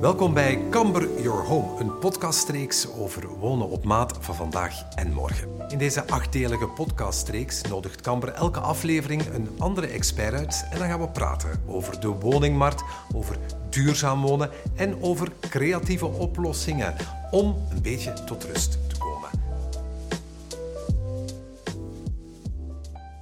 Welkom 0.00 0.34
bij 0.34 0.58
Camber 0.70 1.22
Your 1.22 1.44
Home, 1.44 1.80
een 1.80 1.98
podcastreeks 1.98 2.88
over 2.98 3.28
wonen 3.28 3.68
op 3.68 3.84
maat 3.84 4.18
van 4.20 4.34
vandaag 4.34 4.94
en 4.94 5.12
morgen. 5.12 5.48
In 5.68 5.78
deze 5.78 6.06
achtdelige 6.06 6.66
podcastreeks 6.66 7.62
nodigt 7.62 8.00
Camber 8.00 8.28
elke 8.28 8.60
aflevering 8.60 9.26
een 9.26 9.48
andere 9.58 9.86
expert 9.86 10.34
uit 10.34 10.66
en 10.70 10.78
dan 10.78 10.88
gaan 10.88 11.00
we 11.00 11.08
praten 11.08 11.62
over 11.66 12.00
de 12.00 12.08
woningmarkt, 12.08 12.82
over 13.14 13.38
duurzaam 13.70 14.22
wonen 14.22 14.50
en 14.74 15.02
over 15.02 15.32
creatieve 15.40 16.06
oplossingen 16.06 16.94
om 17.30 17.56
een 17.70 17.82
beetje 17.82 18.12
tot 18.24 18.44
rust 18.44 18.78
te 18.88 18.95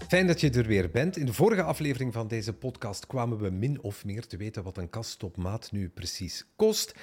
Fijn 0.09 0.27
dat 0.27 0.41
je 0.41 0.51
er 0.51 0.67
weer 0.67 0.91
bent. 0.91 1.17
In 1.17 1.27
de 1.27 1.33
vorige 1.33 1.63
aflevering 1.63 2.13
van 2.13 2.29
deze 2.29 2.53
podcast 2.53 3.07
kwamen 3.07 3.39
we 3.39 3.51
min 3.51 3.81
of 3.81 4.05
meer 4.05 4.27
te 4.27 4.37
weten 4.37 4.63
wat 4.63 4.77
een 4.77 4.91
kast 4.91 5.23
op 5.23 5.37
maat 5.37 5.73
nu 5.73 5.89
precies 5.89 6.47
kost. 6.57 6.95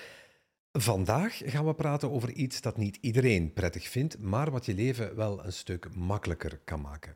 Vandaag 0.72 1.42
gaan 1.46 1.66
we 1.66 1.74
praten 1.74 2.12
over 2.12 2.32
iets 2.32 2.62
dat 2.62 2.78
niet 2.78 2.98
iedereen 3.02 3.54
prettig 3.54 3.88
vindt, 3.88 4.20
maar 4.20 4.52
wat 4.52 4.66
je 4.66 4.74
leven 4.74 5.16
wel 5.16 5.46
een 5.46 5.54
stuk 5.54 5.96
makkelijker 5.96 6.60
kan 6.64 6.82
maken. 6.82 7.16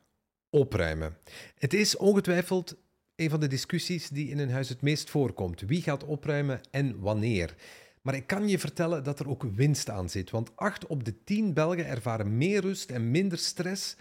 Opruimen. 0.50 1.18
Het 1.56 1.74
is 1.74 1.98
ongetwijfeld 1.98 2.76
een 3.16 3.30
van 3.30 3.40
de 3.40 3.48
discussies 3.48 4.10
die 4.10 4.30
in 4.30 4.40
een 4.40 4.52
huis 4.52 4.70
het 4.70 4.82
meest 4.82 5.10
voorkomt. 5.10 5.62
Wie 5.62 5.82
gaat 5.82 6.04
opruimen 6.04 6.62
en 6.72 7.00
wanneer? 7.00 7.56
Maar 8.02 8.16
ik 8.16 8.28
kan 8.28 8.48
je 8.48 8.60
vertellen 8.60 9.04
dat 9.04 9.20
er 9.20 9.30
ook 9.30 9.44
winst 9.44 9.90
aan 9.90 10.10
zit, 10.10 10.30
want 10.30 10.56
8 10.56 10.88
op 10.88 11.04
de 11.04 11.24
10 11.24 11.54
Belgen 11.54 11.88
ervaren 11.88 12.38
meer 12.38 12.62
rust 12.62 12.90
en 12.90 13.12
minder 13.12 13.38
stress 13.38 13.96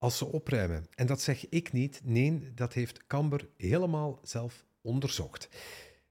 als 0.00 0.18
ze 0.18 0.26
opruimen. 0.26 0.86
En 0.94 1.06
dat 1.06 1.20
zeg 1.20 1.48
ik 1.48 1.72
niet, 1.72 2.00
nee, 2.04 2.52
dat 2.54 2.72
heeft 2.72 3.06
Camber 3.06 3.48
helemaal 3.56 4.20
zelf 4.22 4.64
onderzocht. 4.82 5.48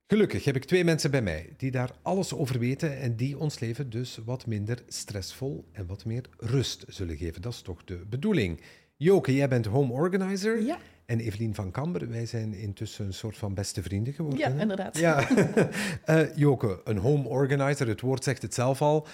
Gelukkig 0.07 0.43
heb 0.43 0.55
ik 0.55 0.65
twee 0.65 0.83
mensen 0.83 1.11
bij 1.11 1.21
mij 1.21 1.53
die 1.57 1.71
daar 1.71 1.91
alles 2.01 2.33
over 2.33 2.59
weten 2.59 2.97
en 2.97 3.15
die 3.15 3.37
ons 3.37 3.59
leven 3.59 3.89
dus 3.89 4.19
wat 4.25 4.45
minder 4.45 4.83
stressvol 4.87 5.65
en 5.71 5.87
wat 5.87 6.05
meer 6.05 6.23
rust 6.37 6.83
zullen 6.87 7.17
geven. 7.17 7.41
Dat 7.41 7.53
is 7.53 7.61
toch 7.61 7.83
de 7.83 8.05
bedoeling. 8.09 8.61
Joke, 8.95 9.35
jij 9.35 9.47
bent 9.47 9.65
home 9.65 9.93
organizer. 9.93 10.61
Ja. 10.61 10.77
En 11.05 11.19
Evelien 11.19 11.55
van 11.55 11.71
Kamber, 11.71 12.09
wij 12.09 12.25
zijn 12.25 12.53
intussen 12.53 13.05
een 13.05 13.13
soort 13.13 13.37
van 13.37 13.53
beste 13.53 13.83
vrienden 13.83 14.13
geworden. 14.13 14.39
Ja, 14.39 14.51
hè? 14.51 14.61
inderdaad. 14.61 14.97
Ja. 14.97 15.27
Eh, 16.03 16.35
Joke, 16.35 16.81
een 16.83 16.97
home 16.97 17.27
organizer, 17.27 17.87
het 17.87 18.01
woord 18.01 18.23
zegt 18.23 18.41
het 18.41 18.53
zelf 18.53 18.81
al. 18.81 19.07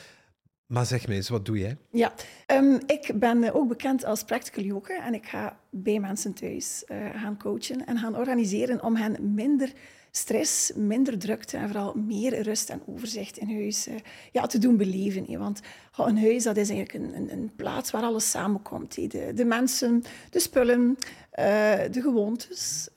Maar 0.65 0.85
zeg 0.85 1.07
me 1.07 1.13
eens, 1.15 1.29
wat 1.29 1.45
doe 1.45 1.57
jij? 1.57 1.77
Ja, 1.91 2.13
Ehm, 2.45 2.79
ik 2.85 3.11
ben 3.15 3.53
ook 3.53 3.67
bekend 3.67 4.05
als 4.05 4.23
practical 4.23 4.63
yoga 4.63 5.05
en 5.05 5.13
ik 5.13 5.25
ga 5.25 5.59
bij 5.69 5.99
mensen 5.99 6.33
thuis 6.33 6.83
eh, 6.85 6.97
gaan 7.15 7.37
coachen 7.37 7.85
en 7.85 7.97
gaan 7.97 8.17
organiseren 8.17 8.83
om 8.83 8.95
hen 8.95 9.33
minder 9.33 9.71
stress, 10.11 10.71
minder 10.75 11.17
drukte 11.19 11.57
en 11.57 11.67
vooral 11.67 11.93
meer 11.93 12.41
rust 12.41 12.69
en 12.69 12.81
overzicht 12.85 13.37
in 13.37 13.55
huis 13.55 13.87
eh, 13.87 13.95
ja, 14.31 14.45
te 14.45 14.57
doen 14.57 14.77
beleven. 14.77 15.37
Want 15.39 15.59
een 15.97 16.17
huis 16.19 16.43
dat 16.43 16.57
is 16.57 16.69
eigenlijk 16.69 17.05
een, 17.05 17.15
een, 17.21 17.31
een 17.31 17.51
plaats 17.55 17.91
waar 17.91 18.03
alles 18.03 18.29
samenkomt. 18.29 18.95
hè. 18.95 19.07
De, 19.07 19.31
de 19.33 19.45
mensen, 19.45 20.03
de 20.29 20.39
spullen, 20.39 20.97
eh, 21.31 21.45
de 21.91 22.01
gewoontes, 22.01 22.89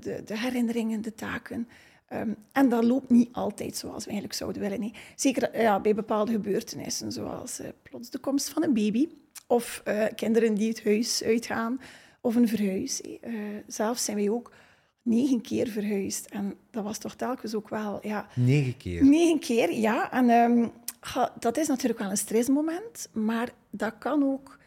de, 0.00 0.22
de 0.24 0.38
herinneringen, 0.38 1.02
de 1.02 1.14
taken. 1.14 1.68
Ehm, 2.10 2.30
en 2.52 2.68
dat 2.68 2.84
loopt 2.84 3.10
niet 3.10 3.28
altijd 3.32 3.76
zoals 3.76 4.04
we 4.04 4.10
eigenlijk 4.10 4.38
zouden 4.38 4.62
willen. 4.62 4.80
nee. 4.80 4.92
Zeker 5.16 5.50
eh, 5.50 5.62
ja, 5.62 5.80
bij 5.80 5.94
bepaalde 5.94 6.32
gebeurtenissen, 6.32 7.12
zoals 7.12 7.58
eh, 7.58 7.68
plots 7.82 8.10
de 8.10 8.18
komst 8.18 8.48
van 8.48 8.62
een 8.62 8.74
baby, 8.74 9.08
of 9.46 9.80
eh, 9.84 10.04
kinderen 10.14 10.54
die 10.54 10.68
het 10.68 10.84
huis 10.84 11.22
uitgaan, 11.24 11.80
of 12.20 12.34
een 12.34 12.48
verhuis. 12.48 13.00
Eh, 13.00 13.32
zelf 13.66 13.98
zijn 13.98 14.16
wij 14.16 14.30
ook 14.30 14.52
negen 15.02 15.40
keer 15.40 15.68
verhuisd. 15.68 16.26
En 16.26 16.54
dat 16.70 16.84
was 16.84 16.98
toch 16.98 17.14
telkens 17.14 17.54
ook 17.54 17.68
wel... 17.68 17.98
Ja, 18.02 18.26
Negen 18.34 18.76
keer. 18.76 19.04
Negen 19.04 19.38
keer, 19.38 19.72
ja. 19.72 20.12
En 20.12 20.30
ehm, 20.30 20.68
dat 21.38 21.56
is 21.56 21.66
natuurlijk 21.66 22.00
wel 22.00 22.10
een 22.10 22.16
stressmoment, 22.16 23.08
maar 23.12 23.48
dat 23.70 23.94
kan 23.98 24.24
ook 24.24 24.58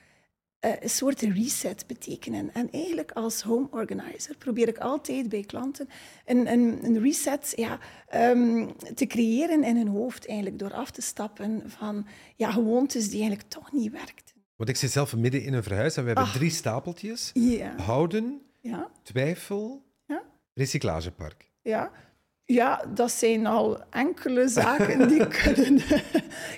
een 0.82 0.90
soort 0.90 1.22
reset 1.22 1.88
betekenen. 1.88 2.54
En 2.54 2.72
eigenlijk 2.72 3.12
als 3.12 3.42
home 3.42 3.68
organizer 3.72 4.38
probeer 4.38 4.68
ik 4.68 4.78
altijd 4.78 5.30
bij 5.30 5.44
klanten 5.44 5.90
een, 6.26 6.52
een, 6.52 6.80
een 6.86 7.02
reset 7.02 7.54
ja, 7.56 7.80
ehm, 8.10 8.68
te 8.96 9.06
creëren 9.06 9.64
in 9.64 9.78
hun 9.78 9.88
hoofd, 9.88 10.28
eigenlijk 10.28 10.60
door 10.60 10.74
af 10.74 10.92
te 10.92 11.02
stappen 11.02 11.64
van 11.66 12.06
ja, 12.36 12.52
gewoontes 12.52 13.10
die 13.10 13.20
eigenlijk 13.20 13.50
toch 13.50 13.72
niet 13.72 13.92
werkten. 13.92 14.36
Want 14.56 14.70
ik 14.70 14.76
zit 14.76 14.92
zelf 14.92 15.16
midden 15.16 15.44
in 15.44 15.54
een 15.54 15.64
verhuis 15.64 15.96
en 15.96 16.02
we 16.02 16.08
hebben 16.08 16.26
Ach. 16.28 16.34
drie 16.36 16.50
stapeltjes. 16.52 17.32
Houden, 17.78 18.42
ja, 18.60 18.90
twijfel, 19.04 19.84
Ja. 20.08 20.24
recyclagepark. 20.54 21.52
ja. 21.62 21.92
Ja, 22.46 22.86
dat 22.94 23.12
zijn 23.12 23.46
al 23.46 23.84
enkele 23.90 24.48
zaken 24.48 25.08
die 25.08 25.28
kunnen 25.44 25.82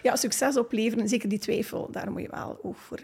ja, 0.03 0.15
succes 0.15 0.57
opleveren. 0.57 1.07
Zeker 1.09 1.29
die 1.29 1.39
twijfel, 1.39 1.91
daar 1.91 2.11
moet 2.11 2.21
je 2.21 2.29
wel 2.31 2.59
oog 2.63 2.77
voor 2.77 2.97
eh, 2.97 3.03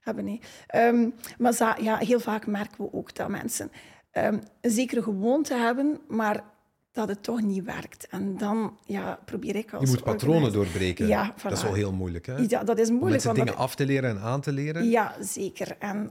hebben. 0.00 0.26
hè. 0.26 0.38
Ehm, 0.66 1.08
maar 1.38 1.52
ja, 1.82 1.96
heel 1.96 2.20
vaak 2.20 2.46
merken 2.46 2.84
we 2.84 2.92
ook 2.92 3.14
dat 3.14 3.28
mensen 3.28 3.70
ehm, 4.10 4.38
een 4.60 4.70
zekere 4.70 5.02
gewoonte 5.02 5.54
hebben, 5.54 6.00
maar 6.08 6.44
dat 6.92 7.08
het 7.08 7.22
toch 7.22 7.42
niet 7.42 7.64
werkt. 7.64 8.06
En 8.08 8.36
dan 8.36 8.78
ja, 8.84 9.18
probeer 9.24 9.56
ik 9.56 9.72
als 9.72 9.82
Je 9.82 9.88
moet 9.88 10.02
patronen 10.04 10.52
doorbreken. 10.52 11.06
Ja, 11.06 11.34
Dat 11.42 11.52
is 11.52 11.62
wel 11.62 11.74
heel 11.74 11.92
moeilijk, 11.92 12.26
hè? 12.26 12.36
Ja, 12.48 12.64
dat 12.64 12.78
is 12.78 12.88
Om 12.88 12.94
moeilijk. 12.94 13.10
mensen 13.10 13.26
want 13.26 13.38
dingen 13.38 13.52
dat- 13.52 13.62
af 13.62 13.74
te 13.74 13.86
leren 13.86 14.10
en 14.10 14.20
aan 14.20 14.40
te 14.40 14.52
leren. 14.52 14.88
Ja, 14.90 15.14
zeker. 15.20 15.76
En 15.78 16.10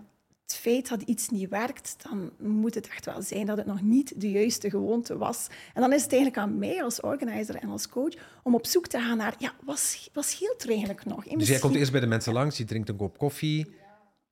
het 0.49 0.57
feit 0.59 0.89
dat 0.89 1.01
iets 1.01 1.29
niet 1.29 1.49
werkt, 1.49 1.95
dan 2.09 2.31
moet 2.37 2.75
het 2.75 2.87
echt 2.87 3.05
wel 3.05 3.21
zijn 3.21 3.45
dat 3.45 3.57
het 3.57 3.65
nog 3.65 3.81
niet 3.81 4.21
de 4.21 4.31
juiste 4.31 4.69
gewoonte 4.69 5.17
was. 5.17 5.47
En 5.73 5.81
dan 5.81 5.93
is 5.93 6.01
het 6.03 6.11
eigenlijk 6.11 6.41
aan 6.41 6.57
mij 6.57 6.83
als 6.83 7.01
organizer 7.01 7.55
en 7.55 7.69
als 7.69 7.89
coach 7.89 8.13
om 8.43 8.55
op 8.55 8.65
zoek 8.65 8.87
te 8.87 8.99
gaan 8.99 9.17
naar, 9.17 9.35
ja, 9.37 9.53
wat, 9.63 10.09
wat 10.13 10.25
scheelt 10.25 10.63
er 10.63 10.69
eigenlijk 10.69 11.05
nog? 11.05 11.23
Dus 11.23 11.47
jij 11.47 11.59
komt 11.59 11.75
eerst 11.75 11.91
bij 11.91 11.99
de 12.01 12.07
mensen 12.07 12.33
langs, 12.33 12.57
je 12.57 12.65
drinkt 12.65 12.89
een 12.89 12.95
kop 12.95 13.17
koffie. 13.17 13.75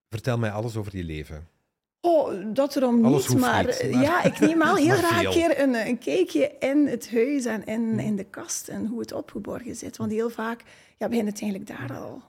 Vertel 0.09 0.37
mij 0.37 0.51
alles 0.51 0.75
over 0.75 0.97
je 0.97 1.03
leven. 1.03 1.47
Oh, 2.01 2.53
dat 2.53 2.75
erom 2.75 3.05
Alles 3.05 3.27
niet, 3.27 3.39
maar, 3.39 3.65
niet, 3.65 3.91
maar- 3.91 4.03
ja, 4.03 4.23
ik 4.23 4.39
neem 4.39 4.59
wel 4.67 4.75
heel 4.75 4.95
graag 4.95 5.23
een 5.23 5.31
keer 5.31 5.59
een, 5.59 5.87
een 5.87 5.97
kijkje 5.97 6.55
in 6.59 6.87
het 6.87 7.11
huis 7.11 7.45
en 7.45 7.65
in, 7.65 7.99
in 7.99 8.15
de 8.15 8.23
kast 8.23 8.67
en 8.67 8.85
hoe 8.85 8.99
het 8.99 9.11
opgeborgen 9.11 9.75
zit. 9.75 9.97
Want 9.97 10.11
heel 10.11 10.29
vaak 10.29 10.63
ja, 10.97 11.07
begint 11.07 11.27
het 11.27 11.41
eigenlijk 11.41 11.79
daar 11.79 11.97
al. 11.97 12.21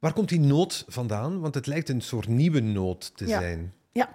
Waar 0.00 0.12
komt 0.12 0.28
die 0.28 0.40
nood 0.40 0.84
vandaan? 0.88 1.40
Want 1.40 1.54
het 1.54 1.66
lijkt 1.66 1.88
een 1.88 2.00
soort 2.00 2.28
nieuwe 2.28 2.60
nood 2.60 3.16
te 3.16 3.26
Ja. 3.26 3.40
zijn. 3.40 3.74
Ja, 3.92 4.12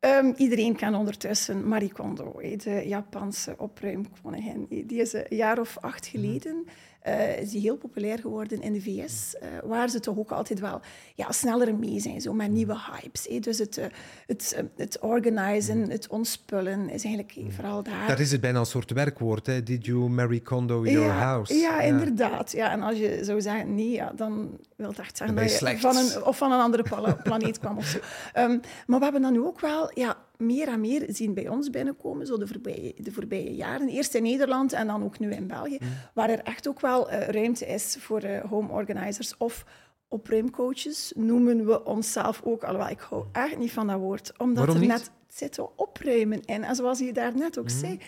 Ehm, 0.00 0.32
iedereen 0.36 0.76
kent 0.76 0.96
ondertussen 0.96 1.68
Marie 1.68 1.92
Kondo, 1.92 2.32
de 2.56 2.82
Japanse 2.86 3.54
opruimkoningin. 3.58 4.66
Die 4.68 5.00
is 5.00 5.12
een 5.12 5.26
jaar 5.28 5.58
of 5.60 5.78
acht 5.80 6.06
geleden 6.06 6.64
eh, 7.06 7.40
is 7.40 7.50
die 7.50 7.60
heel 7.60 7.76
populair 7.76 8.18
geworden 8.18 8.62
in 8.62 8.72
de 8.72 8.80
VS, 8.80 9.36
eh, 9.36 9.48
waar 9.64 9.88
ze 9.88 10.00
toch 10.00 10.18
ook 10.18 10.30
altijd 10.30 10.60
wel 10.60 10.80
ja, 11.14 11.32
sneller 11.32 11.74
mee 11.74 12.00
zijn, 12.00 12.20
zo 12.20 12.32
met 12.32 12.50
nieuwe 12.50 12.76
hypes. 12.90 13.26
Dus 13.40 13.58
het, 13.58 13.78
eh, 13.78 13.86
het, 14.26 14.64
het 14.76 14.98
organizen, 15.00 15.90
het 15.90 16.08
ontspullen 16.08 16.88
is 16.88 17.04
eigenlijk 17.04 17.36
eh, 17.36 17.44
vooral 17.50 17.82
daar. 17.82 18.06
Daar 18.06 18.20
is 18.20 18.32
het 18.32 18.40
bijna 18.40 18.58
een 18.58 18.66
soort 18.66 18.90
werkwoord. 18.90 19.46
Hè? 19.46 19.62
Did 19.62 19.86
you 19.86 20.08
marry 20.08 20.40
condo 20.40 20.84
your 20.84 21.06
ja, 21.06 21.18
house? 21.18 21.54
Ja, 21.54 21.80
inderdaad. 21.80 22.52
Ja, 22.52 22.70
en 22.70 22.82
als 22.82 22.98
je 22.98 23.18
zou 23.22 23.40
zeggen 23.40 23.74
nee, 23.74 23.90
ja, 23.90 24.12
dan 24.16 24.58
wil 24.76 24.88
het 24.88 24.98
echt 24.98 25.16
zeggen 25.16 25.36
je 25.36 25.58
dat 25.60 25.70
je 25.70 25.78
van 25.78 25.96
een, 25.96 26.24
of 26.24 26.36
van 26.36 26.52
een 26.52 26.60
andere 26.60 26.82
pla- 26.82 27.14
planeet 27.22 27.58
kwam 27.58 27.76
of 27.76 27.86
zo. 27.86 27.98
Ehm, 28.32 28.58
maar 28.86 28.98
we 28.98 29.04
hebben 29.04 29.22
dan 29.22 29.32
nu 29.32 29.40
ook 29.40 29.60
wel 29.60 29.90
ja, 29.94 30.16
meer 30.38 30.68
en 30.68 30.80
meer 30.80 31.04
zien 31.08 31.34
bij 31.34 31.48
ons 31.48 31.70
binnenkomen, 31.70 32.26
zo 32.26 32.38
de 32.38 32.46
voorbije, 32.46 32.94
de 32.96 33.12
voorbije 33.12 33.54
jaren. 33.54 33.88
Eerst 33.88 34.14
in 34.14 34.22
Nederland 34.22 34.72
en 34.72 34.86
dan 34.86 35.04
ook 35.04 35.18
nu 35.18 35.32
in 35.32 35.46
België, 35.46 35.78
Mm. 35.80 35.88
waar 36.14 36.30
er 36.30 36.38
echt 36.42 36.68
ook 36.68 36.80
wel 36.80 37.10
eh, 37.10 37.28
ruimte 37.28 37.66
is 37.66 37.96
voor 38.00 38.20
eh, 38.20 38.44
home 38.44 38.72
organizers 38.72 39.36
of 39.36 39.64
opruimcoaches, 40.08 41.12
noemen 41.16 41.66
we 41.66 41.84
onszelf 41.84 42.40
ook. 42.44 42.64
Alhoewel, 42.64 42.90
ik 42.90 43.00
hou 43.00 43.24
echt 43.32 43.58
niet 43.58 43.72
van 43.72 43.86
dat 43.86 43.98
woord, 43.98 44.32
omdat 44.38 44.56
Waarom 44.56 44.74
er 44.74 44.80
niet? 44.80 44.90
net 44.90 45.10
zitten 45.28 45.78
opruimen 45.78 46.40
in. 46.44 46.64
En 46.64 46.74
zoals 46.74 46.98
je 46.98 47.12
daar 47.12 47.36
net 47.36 47.56
Mm. 47.56 47.62
ook 47.62 47.70
zei, 47.70 47.98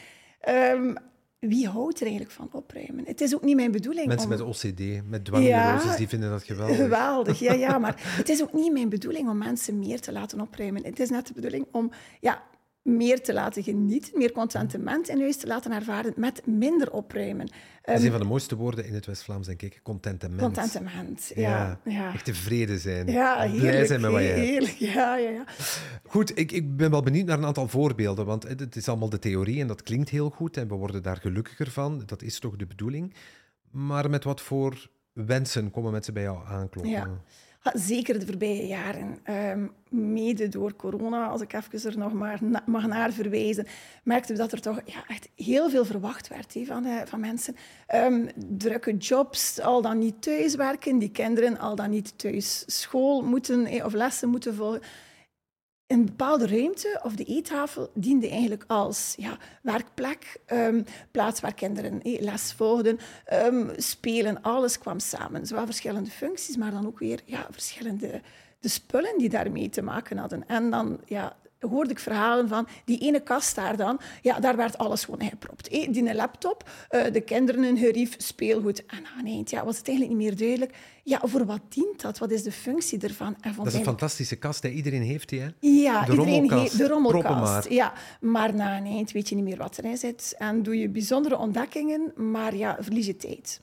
ehm, 0.40 0.94
wie 1.38 1.69
houdt 1.69 2.00
er 2.00 2.06
eigenlijk 2.06 2.34
van 2.34 2.49
opruimen? 2.53 3.04
Het 3.06 3.21
is 3.21 3.34
ook 3.34 3.43
niet 3.43 3.56
mijn 3.56 3.71
bedoeling 3.71 4.06
Mensen 4.06 4.31
om... 4.31 4.37
met 4.37 4.40
OCD, 4.40 5.08
met 5.08 5.25
dwangneuroses, 5.25 5.90
Ja, 5.90 5.96
die 5.96 6.08
vinden 6.08 6.31
dat 6.31 6.43
geweldig. 6.43 6.76
Geweldig, 6.76 7.38
ja, 7.38 7.52
ja. 7.52 7.79
Maar 7.88 7.94
het 8.17 8.29
is 8.29 8.43
ook 8.43 8.52
niet 8.52 8.73
mijn 8.73 8.88
bedoeling 8.88 9.29
om 9.29 9.38
mensen 9.38 9.79
meer 9.79 10.00
te 10.00 10.12
laten 10.12 10.40
opruimen. 10.40 10.85
Het 10.85 11.00
is 11.00 11.11
net 11.11 11.26
de 11.26 11.32
bedoeling 11.32 11.67
om 11.70 11.90
ja, 12.20 12.43
meer 12.96 13.23
te 13.23 13.32
laten 13.32 13.62
genieten, 13.62 14.19
meer 14.19 14.32
contentement 14.32 15.08
in 15.08 15.20
huis 15.20 15.37
te 15.37 15.46
laten 15.46 15.73
ervaren 15.73 16.12
met 16.17 16.46
minder 16.46 16.93
opruimen. 16.93 17.46
Dat 17.46 17.56
is 17.82 17.94
Ehm, 17.94 18.05
een 18.05 18.11
van 18.11 18.20
de 18.20 18.26
mooiste 18.26 18.56
woorden 18.56 18.87
in 18.87 18.94
het 18.94 19.06
West-Vlaams, 19.06 19.46
denk 19.46 19.62
ik. 19.62 19.81
Contentement. 19.82 20.40
contentement, 20.40 21.32
ja. 21.35 21.81
ja. 21.85 22.12
Echt 22.14 22.25
tevreden 22.25 22.79
zijn. 22.79 23.06
Ja, 23.06 23.35
Blij 23.35 23.49
heerlijk. 23.49 23.87
zijn 23.87 24.00
met 24.00 24.11
wat 24.11 24.20
je 24.20 24.26
hebt. 24.26 24.40
heerlijk. 24.40 24.76
Ja, 24.94 25.17
ja, 25.17 25.31
ja. 25.31 25.44
Goed, 26.06 26.38
ik, 26.38 26.52
ik 26.52 26.76
ben 26.76 26.90
wel 26.90 27.02
benieuwd 27.02 27.26
naar 27.26 27.38
een 27.38 27.44
aantal 27.46 27.69
voorbeelden, 27.69 28.26
want 28.26 28.43
het 28.49 28.61
het 28.61 28.76
is 28.76 28.88
allemaal 28.88 29.08
de 29.08 29.19
theorie 29.19 29.61
en 29.61 29.67
dat 29.67 29.82
klinkt 29.82 30.08
heel 30.08 30.31
goed 30.31 30.56
en 30.56 30.69
we 30.69 30.75
worden 30.75 31.02
daar 31.02 31.17
gelukkiger 31.17 31.70
van. 31.70 32.02
Dat 32.06 32.23
is 32.23 32.38
toch 32.38 32.56
de 32.56 32.67
bedoeling. 32.67 33.14
Maar 33.70 34.11
met 34.11 34.25
wat 34.25 34.41
voor 34.41 34.88
wensen 35.12 35.70
komen 35.70 35.93
mensen 35.93 36.14
bij 36.14 36.23
jou 36.23 36.46
aankloppen? 36.46 36.93
Ja. 36.93 37.20
Zeker 37.62 38.19
de 38.19 38.26
voorbije 38.26 38.66
jaren. 38.66 39.19
Ehm, 39.22 39.66
mede 39.88 40.49
door 40.49 40.76
corona, 40.76 41.26
als 41.26 41.40
ik 41.40 41.52
even 41.52 41.90
er 41.90 41.99
nog 41.99 42.12
maar 42.12 42.38
mag 42.66 42.87
naar 42.87 43.12
verwijzen, 43.12 43.66
merkten 44.02 44.34
we 44.34 44.40
dat 44.40 44.52
er 44.52 44.60
toch 44.60 44.81
ja, 44.84 45.05
echt 45.06 45.28
heel 45.34 45.70
veel 45.70 45.84
verwacht 45.84 46.28
werd 46.28 46.56
van, 46.64 46.87
uh, 46.87 47.00
van 47.05 47.20
mensen. 47.20 47.56
Um, 47.94 48.28
drukke 48.37 48.96
jobs, 48.96 49.60
al 49.60 49.82
dan 49.82 49.99
niet 49.99 50.22
thuiswerken, 50.22 50.99
die 50.99 51.10
kinderen 51.10 51.58
al 51.58 51.75
dan 51.75 51.90
niet 51.90 52.19
thuis 52.19 52.62
school 52.66 53.22
moeten 53.22 53.66
eh, 53.66 53.84
of 53.84 53.93
lessen 53.93 54.28
moeten 54.28 54.55
volgen 54.55 54.82
een 55.88 56.05
bepaalde 56.05 56.46
ruimte 56.46 57.00
of 57.02 57.14
de 57.14 57.25
eettafel 57.25 57.90
diende 57.94 58.29
eigenlijk 58.29 58.64
als 58.67 59.14
ja, 59.17 59.38
werkplek, 59.62 60.40
um, 60.52 60.85
plaats 61.11 61.40
waar 61.40 61.55
kinderen 61.55 62.02
eh, 62.02 62.20
les 62.20 62.52
volgden, 62.52 62.99
um, 63.32 63.70
spelen, 63.76 64.43
alles 64.43 64.79
kwam 64.79 64.99
samen. 64.99 65.46
Zowel 65.46 65.64
verschillende 65.64 66.11
functies, 66.11 66.56
maar 66.56 66.70
dan 66.70 66.87
ook 66.87 66.99
weer 66.99 67.20
ja, 67.25 67.46
verschillende 67.50 68.20
de 68.61 68.69
spullen 68.69 69.19
die 69.19 69.29
daarmee 69.29 69.69
te 69.69 69.82
maken 69.82 70.17
hadden. 70.17 70.49
En 70.49 70.70
dan 70.70 71.00
ja, 71.06 71.37
hoorde 71.60 71.90
ik 71.90 71.99
verhalen 71.99 72.49
van 72.49 72.69
die 72.84 72.99
ene 72.99 73.20
kast 73.20 73.55
daar 73.55 73.76
dan, 73.76 74.00
ja, 74.22 74.40
daar 74.40 74.56
werd 74.56 74.78
alles 74.78 75.05
gewoon 75.05 75.20
ingepropt. 75.20 75.69
Eh, 75.69 75.93
die 75.93 76.14
laptop, 76.14 76.70
uh, 76.90 77.05
de 77.12 77.20
kinderen 77.20 77.62
een 77.62 77.78
gerief, 77.78 78.14
speelgoed. 78.19 78.87
En 78.87 79.06
aan 79.19 79.26
eind 79.26 79.50
ja, 79.50 79.64
was 79.64 79.78
het 79.78 79.88
eigenlijk 79.88 80.19
niet 80.19 80.28
meer 80.28 80.38
duidelijk. 80.38 80.75
Ja, 81.02 81.20
voor 81.22 81.46
wat 81.46 81.60
dient 81.69 82.00
dat? 82.00 82.19
Wat 82.19 82.31
is 82.31 82.43
de 82.43 82.52
functie 82.52 83.00
ervan? 83.00 83.37
En 83.40 83.55
dat 83.56 83.66
is 83.66 83.75
een 83.75 83.82
fantastische 83.82 84.37
kast, 84.37 84.62
hè? 84.62 84.69
iedereen 84.69 85.02
heeft 85.02 85.28
die, 85.28 85.40
hè? 85.40 85.49
Ja, 85.60 86.05
de 86.05 86.10
iedereen 86.10 86.34
rommelkast. 86.34 86.78
de 86.78 86.88
rommelkast. 86.88 87.64
Maar. 87.64 87.72
Ja, 87.72 87.93
maar 88.20 88.55
na 88.55 88.76
een 88.76 88.87
eind 88.87 89.12
weet 89.12 89.28
je 89.28 89.34
niet 89.34 89.44
meer 89.44 89.56
wat 89.56 89.78
erin 89.78 89.96
zit. 89.96 90.34
En 90.38 90.62
doe 90.62 90.78
je 90.78 90.88
bijzondere 90.88 91.38
ontdekkingen, 91.38 92.12
maar 92.16 92.56
ja, 92.56 92.76
verlies 92.81 93.06
je 93.06 93.16
tijd. 93.16 93.60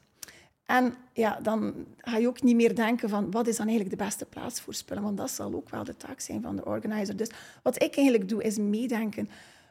En 0.66 0.96
ja, 1.14 1.40
dan 1.42 1.86
ga 1.98 2.18
je 2.18 2.28
ook 2.28 2.44
niet 2.44 2.56
meer 2.56 2.76
denken 2.76 3.10
van 3.10 3.32
wat 3.32 3.48
is 3.48 3.58
dan 3.58 3.68
eigenlijk 3.68 3.98
de 3.98 4.04
beste 4.06 4.26
plaats 4.26 4.62
voor 4.62 4.74
spullen, 4.74 5.04
want 5.04 5.18
dat 5.18 5.32
zal 5.32 5.54
ook 5.54 5.70
wel 5.70 5.84
de 5.84 5.98
taak 5.98 6.20
zijn 6.20 6.42
van 6.42 6.56
de 6.56 6.66
organizer. 6.66 7.18
Dus 7.18 7.30
wat 7.64 7.84
ik 7.84 7.96
eigenlijk 7.96 8.30
doe, 8.30 8.44
is 8.44 8.58
meedenken 8.58 9.30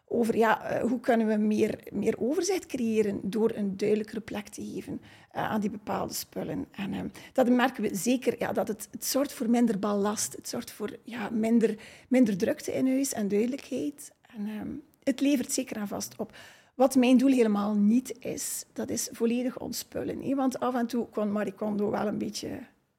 over 0.09 0.37
ja, 0.37 0.63
eh, 0.63 0.83
hoe 0.83 1.01
kunnen 1.01 1.27
we 1.27 1.37
meer, 1.37 1.79
meer 1.93 2.15
overzicht 2.19 2.67
creëren 2.67 3.21
door 3.23 3.53
een 3.55 3.77
duidelijkere 3.77 4.21
plek 4.21 4.49
te 4.49 4.65
geven 4.65 5.01
uh, 5.03 5.51
aan 5.51 5.61
die 5.61 5.71
bepaalde 5.71 6.15
spullen. 6.15 6.67
En 6.71 6.93
uh, 6.93 7.01
dat 7.33 7.49
merken 7.49 7.83
we 7.83 7.95
zeker, 7.95 8.35
ja, 8.39 8.53
dat 8.53 8.69
het, 8.69 8.89
het 8.91 9.05
zorgt 9.05 9.33
voor 9.33 9.51
minder 9.51 9.79
ballast, 9.79 10.33
het 10.33 10.49
zorgt 10.49 10.73
voor 10.73 10.97
ja, 11.05 11.31
minder, 11.31 11.77
minder 12.09 12.37
drukte 12.37 12.73
in 12.73 12.87
huis 12.87 13.13
en 13.13 13.29
duidelijkheid. 13.29 14.13
En 14.37 14.47
uh, 14.47 14.61
het 15.03 15.21
levert 15.21 15.53
zeker 15.53 15.77
aan 15.77 15.89
vast 15.89 16.15
op. 16.17 16.33
Wat 16.75 16.95
mijn 16.95 17.17
doel 17.17 17.31
helemaal 17.31 17.75
niet 17.75 18.15
is, 18.19 18.65
dat 18.73 18.91
is 18.91 19.09
volledig 19.13 19.59
ontspullen. 19.59 20.37
Want 20.37 20.61
af 20.61 20.75
en 20.75 20.87
toe 20.87 21.07
kon 21.13 21.33
Marie 21.33 21.53
Kondo 21.53 21.91
wel 21.91 22.07
een 22.07 22.19
beetje, 22.19 22.49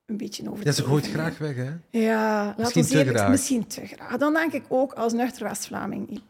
een 0.06 0.18
beetje 0.18 0.52
over. 0.52 0.66
Ja, 0.66 0.72
ze 0.72 0.84
gooit 0.84 1.08
graag 1.08 1.38
weg, 1.38 1.56
hè? 1.56 2.00
Ja, 2.00 2.56
misschien 2.58 2.84
te 2.84 3.06
graag. 3.06 3.30
Misschien 3.30 3.68
te 3.68 3.86
graag. 3.86 4.18
Dan 4.18 4.34
denk 4.34 4.54
ik 4.54 4.64
ook 4.68 4.94
als 4.94 5.14
nuchter 5.14 5.48
West-Vlaming. 5.48 6.22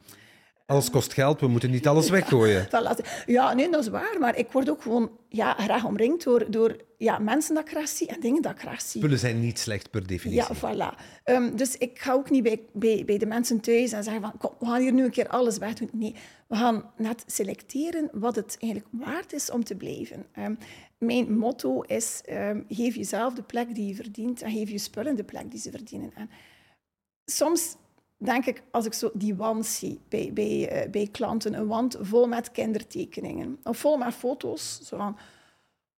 Alles 0.66 0.90
kost 0.90 1.14
geld, 1.14 1.40
we 1.40 1.48
moeten 1.48 1.72
niet 1.72 1.88
alles 1.88 2.10
weggooien. 2.10 2.68
Ja, 3.26 3.54
nee, 3.54 3.70
dat 3.70 3.82
is 3.82 3.88
waar. 3.88 4.16
Maar 4.20 4.38
ik 4.38 4.52
word 4.52 4.70
ook 4.70 4.82
gewoon 4.82 5.12
ja, 5.30 5.54
graag 5.54 5.86
omringd 5.86 6.24
door, 6.24 6.52
door 6.52 6.76
ja, 6.98 7.20
mensen 7.20 7.56
dat 7.56 7.64
ik 7.64 7.70
graag 7.70 7.88
zie 7.88 8.08
en 8.08 8.20
dingen 8.20 8.42
dat 8.42 8.52
ik 8.52 8.60
graag 8.60 8.82
zie. 8.82 9.02
Spullen 9.02 9.20
zijn 9.20 9.40
niet 9.40 9.60
slecht 9.60 9.90
per 9.90 10.08
definitie. 10.08 10.54
Ja, 10.54 10.56
voilà. 10.56 11.00
Um, 11.24 11.56
dus 11.56 11.78
ik 11.78 12.00
ga 12.00 12.14
ook 12.14 12.30
niet 12.30 12.44
bij, 12.44 12.62
bij, 12.74 13.04
bij 13.06 13.18
de 13.18 13.26
mensen 13.26 13.60
thuis 13.60 13.92
en 13.92 14.04
zeggen 14.04 14.22
van, 14.22 14.34
kom, 14.38 14.52
we 14.60 14.66
gaan 14.66 14.82
hier 14.82 14.94
nu 14.94 15.04
een 15.04 15.12
keer 15.12 15.28
alles 15.28 15.58
wegdoen. 15.58 15.90
Nee, 15.92 16.16
we 16.48 16.56
gaan 16.56 16.92
net 16.98 17.24
selecteren 17.28 18.10
wat 18.12 18.36
het 18.36 18.58
eigenlijk 18.60 18.92
waard 19.06 19.34
is 19.34 19.52
om 19.52 19.64
te 19.64 19.76
blijven. 19.76 20.26
Um, 20.40 20.58
mijn 20.98 21.38
motto 21.38 21.82
is, 21.82 22.22
um, 22.30 22.66
geef 22.70 22.96
jezelf 22.96 23.34
de 23.34 23.44
plek 23.44 23.76
die 23.76 23.88
je 23.88 23.96
verdient 23.96 24.42
en 24.42 24.52
geef 24.52 24.70
je 24.70 24.78
spullen 24.78 25.16
de 25.16 25.24
plek 25.24 25.52
die 25.52 25.60
ze 25.60 25.72
verdienen. 25.72 26.12
En 26.16 26.30
soms 27.26 27.76
denk 28.18 28.46
ik, 28.46 28.64
als 28.72 28.86
ik 28.86 28.94
zo 28.94 29.12
die 29.14 29.36
wand 29.36 29.66
zie 29.66 30.00
bij, 30.10 30.32
bij, 30.34 30.86
uh, 30.86 30.92
bij 30.92 31.08
klanten, 31.12 31.54
een 31.54 31.68
wand 31.68 31.98
vol 32.02 32.28
met 32.28 32.52
kindertekeningen 32.52 33.60
of 33.64 33.78
vol 33.78 33.98
met 33.98 34.14
foto's, 34.14 34.80
zo 34.84 34.98
van, 34.98 35.18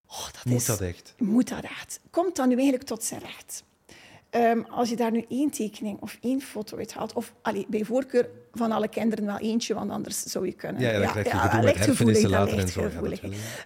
oh, 0.07 0.25
dat 0.25 0.45
moet 0.45 0.59
is, 0.59 0.65
dat 0.65 0.81
echt? 0.81 1.13
Moet 1.17 1.49
dat 1.49 1.63
echt? 1.63 1.99
Komt 2.09 2.35
dat 2.35 2.47
nu 2.47 2.53
eigenlijk 2.53 2.83
tot 2.83 3.03
zijn 3.03 3.21
recht? 3.21 3.63
Um, 4.31 4.65
als 4.65 4.89
je 4.89 4.95
daar 4.95 5.11
nu 5.11 5.25
één 5.29 5.49
tekening 5.49 6.01
of 6.01 6.17
één 6.21 6.41
foto 6.41 6.77
uit 6.77 6.93
haalt, 6.93 7.13
of 7.13 7.33
allee, 7.41 7.65
bij 7.69 7.83
voorkeur 7.83 8.29
van 8.53 8.71
alle 8.71 8.87
kinderen 8.87 9.25
wel 9.25 9.37
eentje, 9.37 9.73
want 9.73 9.91
anders 9.91 10.23
zou 10.23 10.45
je 10.45 10.53
kunnen... 10.53 10.81
Ja, 10.81 10.99
dat 10.99 11.11
krijg 11.11 11.31
je 11.31 11.57
ja, 11.57 11.61
met 11.61 11.77
herfenissen 11.77 12.29
later 12.29 12.59
en 12.59 12.67
zo. 12.67 12.89